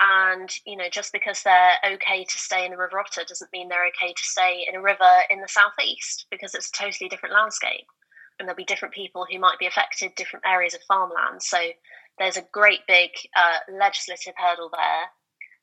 and 0.00 0.50
you 0.66 0.76
know 0.76 0.88
just 0.90 1.12
because 1.12 1.42
they're 1.42 1.76
okay 1.84 2.24
to 2.24 2.38
stay 2.38 2.64
in 2.64 2.72
the 2.72 2.78
river 2.78 2.98
otter 2.98 3.22
doesn't 3.26 3.52
mean 3.52 3.68
they're 3.68 3.88
okay 3.88 4.12
to 4.12 4.22
stay 4.22 4.66
in 4.68 4.76
a 4.76 4.82
river 4.82 5.12
in 5.30 5.40
the 5.40 5.48
southeast 5.48 6.26
because 6.30 6.54
it's 6.54 6.68
a 6.68 6.72
totally 6.84 7.08
different 7.08 7.34
landscape, 7.34 7.86
and 8.38 8.48
there'll 8.48 8.56
be 8.56 8.64
different 8.64 8.94
people 8.94 9.26
who 9.30 9.38
might 9.38 9.58
be 9.58 9.66
affected, 9.66 10.14
different 10.16 10.44
areas 10.46 10.74
of 10.74 10.80
farmland. 10.88 11.42
So 11.42 11.58
there's 12.18 12.36
a 12.36 12.46
great 12.52 12.80
big 12.86 13.10
uh, 13.36 13.72
legislative 13.78 14.34
hurdle 14.36 14.70
there 14.72 15.10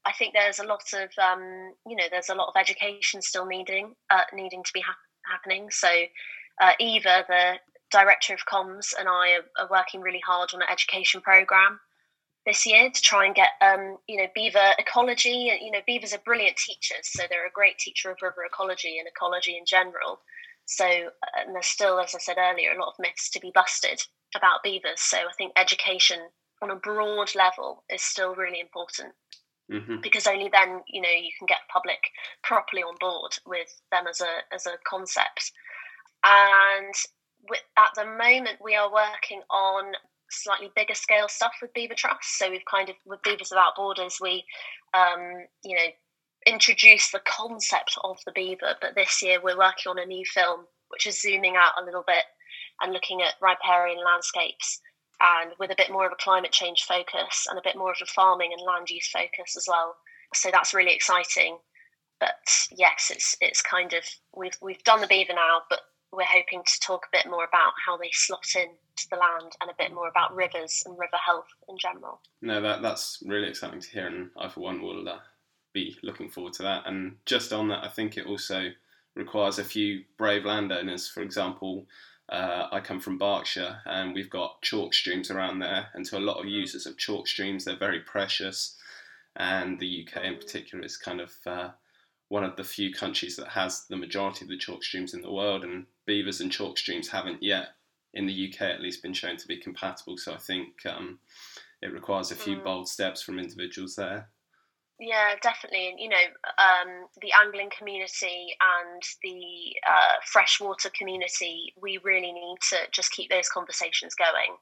I 0.06 0.14
think 0.14 0.34
there's 0.34 0.60
a 0.60 0.66
lot 0.66 0.84
of 0.94 1.10
um, 1.22 1.74
you 1.88 1.96
know 1.96 2.06
there's 2.10 2.30
a 2.30 2.36
lot 2.36 2.48
of 2.48 2.60
education 2.60 3.22
still 3.22 3.46
needing 3.46 3.96
uh, 4.10 4.24
needing 4.34 4.64
to 4.64 4.72
be 4.74 4.82
ha- 4.82 4.96
happening. 5.32 5.70
So 5.70 5.88
uh, 6.60 6.72
Eva, 6.80 7.26
the 7.28 7.54
director 7.92 8.34
of 8.34 8.46
comms, 8.52 8.94
and 8.98 9.08
I 9.08 9.38
are, 9.38 9.64
are, 9.64 9.70
working 9.70 10.02
really 10.02 10.22
hard 10.26 10.52
on 10.54 10.62
an 10.62 10.68
education 10.72 11.22
program 11.22 11.80
this 12.46 12.66
year 12.66 12.90
to 12.90 13.02
try 13.02 13.26
and 13.26 13.36
get 13.36 13.50
um, 13.62 13.98
you 14.08 14.18
know 14.18 14.28
beaver 14.34 14.74
ecology. 14.80 15.52
You 15.62 15.72
know 15.72 15.82
beavers 15.86 16.14
are 16.14 16.22
brilliant 16.26 16.58
teachers, 16.58 17.04
so 17.12 17.24
they're 17.30 17.48
a 17.48 17.52
great 17.52 17.78
teacher 17.78 18.10
of 18.10 18.18
river 18.22 18.44
ecology 18.46 18.98
and 18.98 19.08
ecology 19.08 19.56
in 19.58 19.66
general. 19.66 20.20
So 20.66 20.86
uh, 20.86 21.42
and 21.46 21.54
there's 21.54 21.68
still, 21.68 22.00
as 22.00 22.16
I 22.16 22.20
said 22.20 22.38
earlier, 22.40 22.72
a 22.72 22.80
lot 22.80 22.90
of 22.90 23.00
myths 23.00 23.30
to 23.32 23.40
be 23.40 23.52
busted 23.54 24.02
about 24.36 24.64
beavers. 24.64 25.00
So 25.02 25.18
I 25.18 25.34
think 25.38 25.54
education 25.58 26.20
on 26.62 26.72
a 26.72 26.76
broad 26.76 27.36
level 27.36 27.84
is 27.90 28.02
still 28.02 28.36
really 28.36 28.60
important 28.60 29.14
mm-hmm. 29.72 29.96
because 30.02 30.28
only 30.28 30.50
then 30.52 30.82
you 30.88 31.02
know 31.02 31.10
you 31.10 31.32
can 31.38 31.46
get 31.48 31.60
public 31.72 32.00
properly 32.44 32.84
on 32.84 32.96
board 33.00 33.32
with 33.46 33.82
them 33.92 34.06
as 34.08 34.22
a 34.22 34.54
as 34.54 34.66
a 34.66 34.78
concept. 34.88 35.52
And 36.24 36.94
with, 37.50 37.62
at 37.78 37.90
the 37.96 38.06
moment, 38.06 38.60
we 38.64 38.76
are 38.76 38.92
working 38.92 39.42
on 39.50 39.94
slightly 40.30 40.72
bigger 40.76 40.94
scale 40.94 41.28
stuff 41.28 41.54
with 41.62 41.74
Beaver 41.74 41.96
Trust. 41.96 42.38
So 42.38 42.50
we've 42.50 42.66
kind 42.70 42.90
of 42.90 42.96
with 43.06 43.24
Beavers 43.24 43.50
Without 43.50 43.76
Borders, 43.76 44.18
we 44.22 44.44
um, 44.94 45.46
you 45.64 45.76
know 45.76 45.92
introduce 46.46 47.12
the 47.12 47.22
concept 47.26 47.96
of 48.04 48.18
the 48.26 48.32
beaver, 48.32 48.76
but 48.82 48.96
this 48.96 49.22
year 49.22 49.40
we're 49.42 49.58
working 49.58 49.92
on 49.92 50.00
a 50.00 50.06
new 50.06 50.26
film 50.26 50.66
which 50.90 51.06
is 51.06 51.22
zooming 51.22 51.56
out 51.56 51.82
a 51.82 51.86
little 51.86 52.04
bit 52.06 52.24
and 52.82 52.94
looking 52.94 53.22
at 53.22 53.36
riparian 53.42 54.04
landscapes 54.04 54.82
and 55.22 55.52
with 55.60 55.72
a 55.72 55.76
bit 55.76 55.92
more 55.92 56.06
of 56.06 56.12
a 56.12 56.24
climate 56.24 56.52
change 56.52 56.84
focus 56.84 57.46
and 57.50 57.60
a 57.60 57.64
bit 57.64 57.78
more 57.78 57.92
of 57.92 57.98
a 58.02 58.06
farming 58.06 58.52
and 58.54 58.66
land 58.66 58.90
use 58.90 59.08
focus 59.08 59.56
as 59.56 59.66
well. 59.68 59.96
So 60.34 60.50
that's 60.52 60.74
really 60.74 60.94
exciting. 60.94 61.58
But 62.20 62.36
yes, 62.72 63.12
it's 63.14 63.36
it's 63.42 63.62
kind 63.62 63.94
of 63.94 64.04
we've 64.36 64.58
we've 64.62 64.84
done 64.84 65.02
the 65.02 65.08
beaver 65.08 65.34
now, 65.34 65.62
but 65.70 65.80
we're 66.12 66.24
hoping 66.24 66.62
to 66.66 66.80
talk 66.82 67.06
a 67.06 67.18
bit 67.18 67.30
more 67.30 67.46
about 67.46 67.74
how 67.86 67.98
they 67.98 68.10
slot 68.12 68.46
in 68.56 68.68
to 68.98 69.10
the 69.10 69.16
land 69.16 69.54
and 69.62 69.70
a 69.70 69.76
bit 69.78 69.94
more 69.94 70.10
about 70.10 70.36
rivers 70.36 70.84
and 70.86 70.98
river 71.00 71.18
health 71.26 71.48
in 71.70 71.78
general. 71.78 72.22
No, 72.42 72.62
that 72.62 72.82
that's 72.82 73.24
really 73.26 73.48
exciting 73.50 73.80
to 73.80 73.90
hear, 73.90 74.08
and 74.08 74.30
I 74.38 74.50
for 74.50 74.60
one 74.62 74.82
will 74.82 75.08
uh, 75.08 75.20
be 75.74 75.98
looking 76.04 76.30
forward 76.30 76.54
to 76.54 76.64
that. 76.64 76.84
And 76.86 77.18
just 77.26 77.54
on 77.54 77.70
that, 77.70 77.84
I 77.84 77.88
think 77.88 78.18
it 78.18 78.28
also 78.28 78.70
requires 79.16 79.60
a 79.60 79.64
few 79.64 80.04
brave 80.18 80.46
landowners. 80.46 81.08
For 81.08 81.22
example, 81.22 81.86
Uh, 82.32 82.70
I 82.72 82.80
come 82.80 83.02
from 83.02 83.18
Berkshire 83.18 83.80
and 83.86 84.14
we've 84.14 84.30
got 84.30 84.62
chalk 84.62 84.94
streams 84.94 85.30
around 85.30 85.60
there. 85.60 85.88
And 85.94 86.06
to 86.06 86.18
a 86.18 86.20
lot 86.20 86.40
of 86.40 86.46
users 86.46 86.86
of 86.86 86.98
chalk 86.98 87.28
streams, 87.28 87.66
they're 87.66 87.76
very 87.76 88.00
precious. 88.00 88.78
And 89.36 89.80
the 89.80 90.08
UK 90.08 90.24
in 90.24 90.38
particular 90.38 90.84
is 90.84 90.96
kind 90.96 91.20
of 91.20 91.34
uh, 91.46 91.70
one 92.30 92.46
of 92.46 92.56
the 92.56 92.64
few 92.64 92.94
countries 92.94 93.36
that 93.36 93.50
has 93.50 93.86
the 93.90 93.98
majority 93.98 94.46
of 94.46 94.50
the 94.50 94.58
chalk 94.58 94.84
streams 94.84 95.14
in 95.14 95.22
the 95.22 95.32
world. 95.32 95.64
And 95.66 95.86
beavers 96.06 96.40
and 96.40 96.52
chalk 96.52 96.78
streams 96.78 97.10
haven't 97.10 97.44
yet, 97.44 97.70
in 98.14 98.28
the 98.28 98.50
UK 98.50 98.62
at 98.62 98.82
least, 98.82 99.04
been 99.04 99.14
shown 99.14 99.36
to 99.38 99.48
be 99.48 99.58
compatible. 99.58 100.18
So 100.18 100.34
I 100.34 100.38
think 100.38 100.86
um, 100.86 101.20
it 101.82 101.92
requires 101.92 102.32
a 102.32 102.36
few 102.36 102.56
Mm. 102.58 102.64
bold 102.64 102.88
steps 102.88 103.22
from 103.22 103.40
individuals 103.40 103.96
there. 103.96 104.30
Yeah, 105.02 105.34
definitely. 105.42 105.90
And 105.90 106.00
you 106.00 106.10
know, 106.10 106.26
um, 106.60 107.08
the 107.22 107.34
angling 107.44 107.72
community 107.78 108.56
and 108.62 109.02
the 109.24 109.76
uh, 109.90 110.16
freshwater 110.32 110.92
community, 110.98 111.74
we 111.82 111.98
really 112.04 112.32
need 112.32 112.58
to 112.70 112.78
just 112.92 113.12
keep 113.12 113.32
those 113.32 113.50
conversations 113.50 114.14
going 114.16 114.58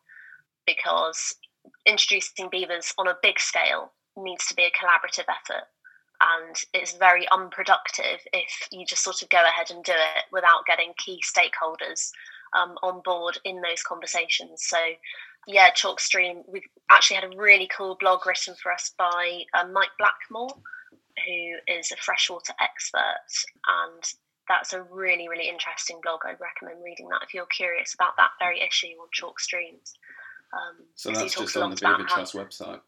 because 0.65 1.35
introducing 1.85 2.49
beavers 2.49 2.93
on 2.97 3.07
a 3.09 3.17
big 3.21 3.39
scale 3.39 3.91
needs 4.17 4.47
to 4.47 4.55
be 4.55 4.63
a 4.63 4.71
collaborative 4.71 5.25
effort. 5.29 5.67
And 6.21 6.55
it's 6.73 6.97
very 6.97 7.27
unproductive 7.31 8.21
if 8.33 8.69
you 8.71 8.85
just 8.85 9.03
sort 9.03 9.21
of 9.21 9.29
go 9.29 9.43
ahead 9.45 9.71
and 9.71 9.83
do 9.83 9.93
it 9.93 10.25
without 10.31 10.65
getting 10.67 10.93
key 10.97 11.21
stakeholders 11.25 12.11
um, 12.57 12.77
on 12.83 13.01
board 13.03 13.39
in 13.45 13.61
those 13.61 13.83
conversations. 13.83 14.63
So, 14.65 14.77
yeah, 15.47 15.69
Chalk 15.71 15.99
Stream, 15.99 16.43
we've 16.47 16.67
actually 16.91 17.15
had 17.15 17.33
a 17.33 17.37
really 17.37 17.67
cool 17.75 17.95
blog 17.99 18.25
written 18.25 18.55
for 18.61 18.71
us 18.71 18.91
by 18.97 19.41
uh, 19.53 19.67
Mike 19.67 19.89
Blackmore, 19.97 20.53
who 21.25 21.73
is 21.73 21.91
a 21.91 21.97
freshwater 21.97 22.53
expert. 22.61 23.25
And 23.67 24.03
that's 24.47 24.73
a 24.73 24.81
really, 24.83 25.27
really 25.29 25.47
interesting 25.49 25.99
blog. 26.03 26.21
I'd 26.25 26.39
recommend 26.39 26.83
reading 26.83 27.07
that 27.09 27.21
if 27.23 27.33
you're 27.33 27.45
curious 27.47 27.93
about 27.93 28.17
that 28.17 28.31
very 28.39 28.61
issue 28.61 28.87
on 29.01 29.07
chalk 29.11 29.39
streams. 29.39 29.93
Um, 30.53 30.85
So 30.95 31.11
that's 31.11 31.35
just 31.35 31.55
on 31.57 31.69
the 31.71 31.75
Beaver 31.75 32.07
how- 32.09 32.15
Trust 32.15 32.33
website. 32.33 32.81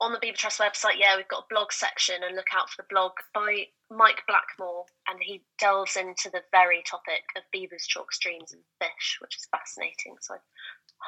on 0.00 0.12
the 0.12 0.18
Beaver 0.18 0.36
Trust 0.36 0.58
website, 0.58 0.98
yeah, 0.98 1.16
we've 1.16 1.28
got 1.28 1.44
a 1.44 1.54
blog 1.54 1.70
section 1.72 2.22
and 2.24 2.34
look 2.34 2.48
out 2.56 2.68
for 2.70 2.82
the 2.82 2.88
blog 2.88 3.12
by 3.34 3.66
Mike 3.90 4.22
Blackmore, 4.26 4.86
and 5.06 5.18
he 5.22 5.44
delves 5.58 5.96
into 5.96 6.30
the 6.30 6.42
very 6.50 6.82
topic 6.84 7.22
of 7.36 7.42
beavers, 7.52 7.86
chalk 7.86 8.10
streams, 8.12 8.52
and 8.52 8.62
fish, 8.80 9.18
which 9.20 9.36
is 9.36 9.46
fascinating. 9.50 10.16
So 10.22 10.34
I 10.34 10.38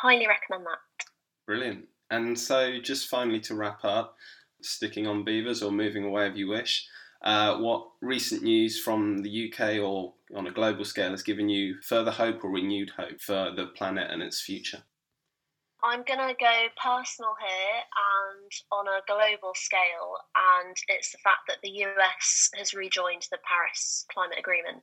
highly 0.01 0.27
recommend 0.27 0.67
that. 0.67 1.07
Brilliant. 1.47 1.87
And 2.11 2.39
so, 2.39 2.79
just 2.81 3.09
finally 3.09 3.41
to 3.41 3.55
wrap 3.55 3.85
up, 3.85 4.17
sticking 4.63 5.07
on 5.07 5.25
beavers 5.25 5.63
or 5.63 5.73
moving 5.73 6.05
away 6.05 6.29
if 6.29 6.37
you 6.37 6.49
wish, 6.49 6.87
uh, 7.23 7.57
what 7.59 7.89
recent 8.03 8.43
news 8.43 8.79
from 8.79 9.23
the 9.23 9.51
UK 9.51 9.79
or 9.83 10.13
on 10.37 10.47
a 10.47 10.53
global 10.53 10.85
scale 10.85 11.11
has 11.11 11.23
given 11.23 11.49
you 11.49 11.81
further 11.81 12.11
hope 12.11 12.45
or 12.45 12.51
renewed 12.51 12.91
hope 12.91 13.21
for 13.21 13.51
the 13.55 13.67
planet 13.75 14.11
and 14.11 14.23
its 14.23 14.41
future? 14.41 14.83
I'm 15.83 16.03
going 16.05 16.19
to 16.19 16.35
go 16.41 16.67
personal 16.83 17.35
here 17.41 17.83
and 18.33 18.51
on 18.73 18.89
a 18.89 19.05
global 19.07 19.53
scale, 19.55 20.17
and 20.59 20.77
it's 20.89 21.13
the 21.13 21.19
fact 21.19 21.41
that 21.49 21.59
the 21.63 21.85
US 21.85 22.51
has 22.57 22.73
rejoined 22.73 23.27
the 23.31 23.39
Paris 23.47 24.07
Climate 24.13 24.39
Agreement. 24.39 24.83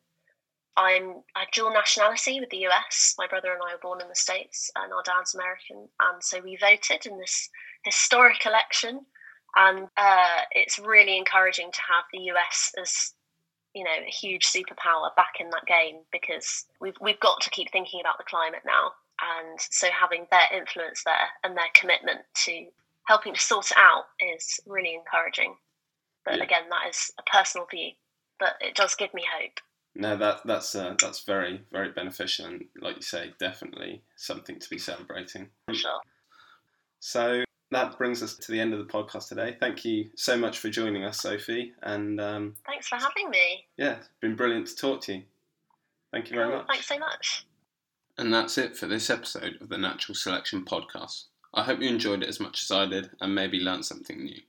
I'm 0.78 1.24
I 1.36 1.42
have 1.42 1.52
dual 1.52 1.72
nationality 1.74 2.40
with 2.40 2.50
the 2.50 2.66
US. 2.68 3.16
My 3.18 3.28
brother 3.28 3.52
and 3.54 3.62
I 3.68 3.74
were 3.74 3.80
born 3.82 4.02
in 4.02 4.08
the 4.08 4.16
States, 4.16 4.72
and 4.76 4.94
our 4.94 5.04
dad's 5.04 5.36
American, 5.36 5.90
and 6.00 6.24
so 6.24 6.40
we 6.42 6.58
voted 6.58 7.06
in 7.06 7.18
this 7.20 7.50
historic 7.84 8.46
election. 8.46 9.06
And 9.56 9.90
uh, 9.98 10.42
it's 10.52 10.80
really 10.80 11.18
encouraging 11.18 11.72
to 11.74 11.82
have 11.82 12.06
the 12.14 12.32
US 12.32 12.74
as 12.80 13.14
you 13.74 13.84
know 13.84 13.92
a 13.92 14.10
huge 14.10 14.46
superpower 14.46 15.16
back 15.16 15.36
in 15.40 15.50
that 15.50 15.66
game 15.66 16.02
because 16.12 16.66
we've 16.80 16.96
we've 17.02 17.20
got 17.20 17.42
to 17.42 17.50
keep 17.50 17.72
thinking 17.72 18.02
about 18.02 18.18
the 18.18 18.24
climate 18.26 18.62
now 18.66 18.92
and 19.22 19.60
so 19.60 19.88
having 19.90 20.28
their 20.32 20.48
influence 20.54 21.04
there 21.04 21.30
and 21.44 21.56
their 21.56 21.70
commitment 21.74 22.22
to 22.46 22.68
helping 23.06 23.34
to 23.34 23.40
sort 23.40 23.72
it 23.72 23.78
out 23.78 24.06
is 24.20 24.60
really 24.66 24.96
encouraging. 24.96 25.56
But 26.26 26.38
Yeah. 26.38 26.44
again, 26.44 26.70
that 26.70 26.88
is 26.90 27.12
a 27.18 27.24
personal 27.24 27.68
view, 27.68 27.94
but 28.40 28.58
it 28.62 28.76
does 28.76 28.96
give 28.96 29.14
me 29.14 29.24
hope. 29.26 29.60
No, 29.96 30.16
that 30.18 30.42
that's 30.46 30.74
uh, 30.76 30.96
that's 31.02 31.22
very 31.26 31.62
very 31.72 31.92
beneficial 31.92 32.46
and, 32.46 32.66
like 32.80 32.96
you 32.98 33.02
say, 33.02 33.34
definitely 33.40 34.02
something 34.16 34.58
to 34.60 34.70
be 34.70 34.78
celebrating. 34.78 35.50
For 35.68 35.74
sure. 35.76 36.00
So 37.00 37.44
that 37.72 37.98
brings 37.98 38.22
us 38.22 38.36
to 38.38 38.52
the 38.52 38.60
end 38.60 38.74
of 38.74 38.80
the 38.80 38.92
podcast 38.92 39.30
today. 39.30 39.58
Thank 39.60 39.84
you 39.86 40.10
so 40.16 40.38
much 40.38 40.60
for 40.60 40.70
joining 40.70 41.04
us, 41.04 41.20
Sophie, 41.22 41.74
and 41.84 42.20
um, 42.22 42.56
Thanks 42.66 42.88
for 42.88 42.98
having 42.98 43.30
me. 43.30 43.66
yeah, 43.78 43.94
it's 43.98 44.10
been 44.22 44.36
brilliant 44.36 44.68
to 44.68 44.76
talk 44.76 45.02
to 45.04 45.14
you. 45.16 45.24
Thank 46.12 46.30
you 46.30 46.36
very 46.36 46.50
Cool. 46.50 46.58
much. 46.60 46.68
Thanks 46.68 46.88
so 46.88 47.00
much. 47.00 47.46
And 48.18 48.34
that's 48.34 48.58
it 48.58 48.76
for 48.78 48.88
this 48.88 49.10
episode 49.10 49.58
of 49.62 49.70
the 49.70 49.78
Natural 49.78 50.16
Selection 50.16 50.64
Podcast. 50.66 51.26
I 51.54 51.64
hope 51.64 51.82
you 51.82 51.88
enjoyed 51.90 52.24
it 52.24 52.30
as 52.30 52.40
much 52.40 52.62
as 52.64 52.72
I 52.72 52.86
did 52.86 53.10
and 53.22 53.34
maybe 53.34 53.60
learned 53.60 53.86
something 53.86 54.24
new. 54.24 54.40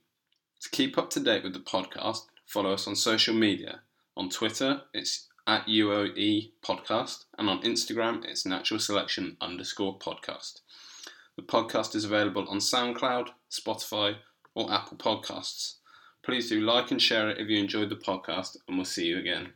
To 0.61 0.69
keep 0.69 0.97
up 0.97 1.09
to 1.11 1.19
date 1.19 1.43
with 1.43 1.53
the 1.53 1.59
podcast, 1.59 2.25
follow 2.45 2.73
us 2.73 2.87
on 2.87 2.95
social 2.95 3.33
media. 3.33 3.79
On 4.15 4.29
Twitter, 4.29 4.81
it's 4.93 5.27
at 5.45 5.65
UOE 5.67 6.51
Podcast, 6.63 7.25
and 7.37 7.49
on 7.49 7.61
Instagram, 7.63 8.23
it's 8.25 8.45
Natural 8.45 8.79
Selection 8.79 9.35
underscore 9.41 9.99
podcast. 9.99 10.61
The 11.35 11.43
podcast 11.43 11.95
is 11.95 12.05
available 12.05 12.47
on 12.47 12.59
SoundCloud, 12.59 13.29
Spotify, 13.51 14.15
or 14.55 14.71
Apple 14.71 14.97
Podcasts. 14.97 15.75
Please 16.23 16.49
do 16.49 16.61
like 16.61 16.91
and 16.91 17.01
share 17.01 17.29
it 17.29 17.39
if 17.39 17.49
you 17.49 17.57
enjoyed 17.57 17.89
the 17.89 17.95
podcast, 17.95 18.55
and 18.67 18.77
we'll 18.77 18.85
see 18.85 19.07
you 19.07 19.17
again. 19.17 19.53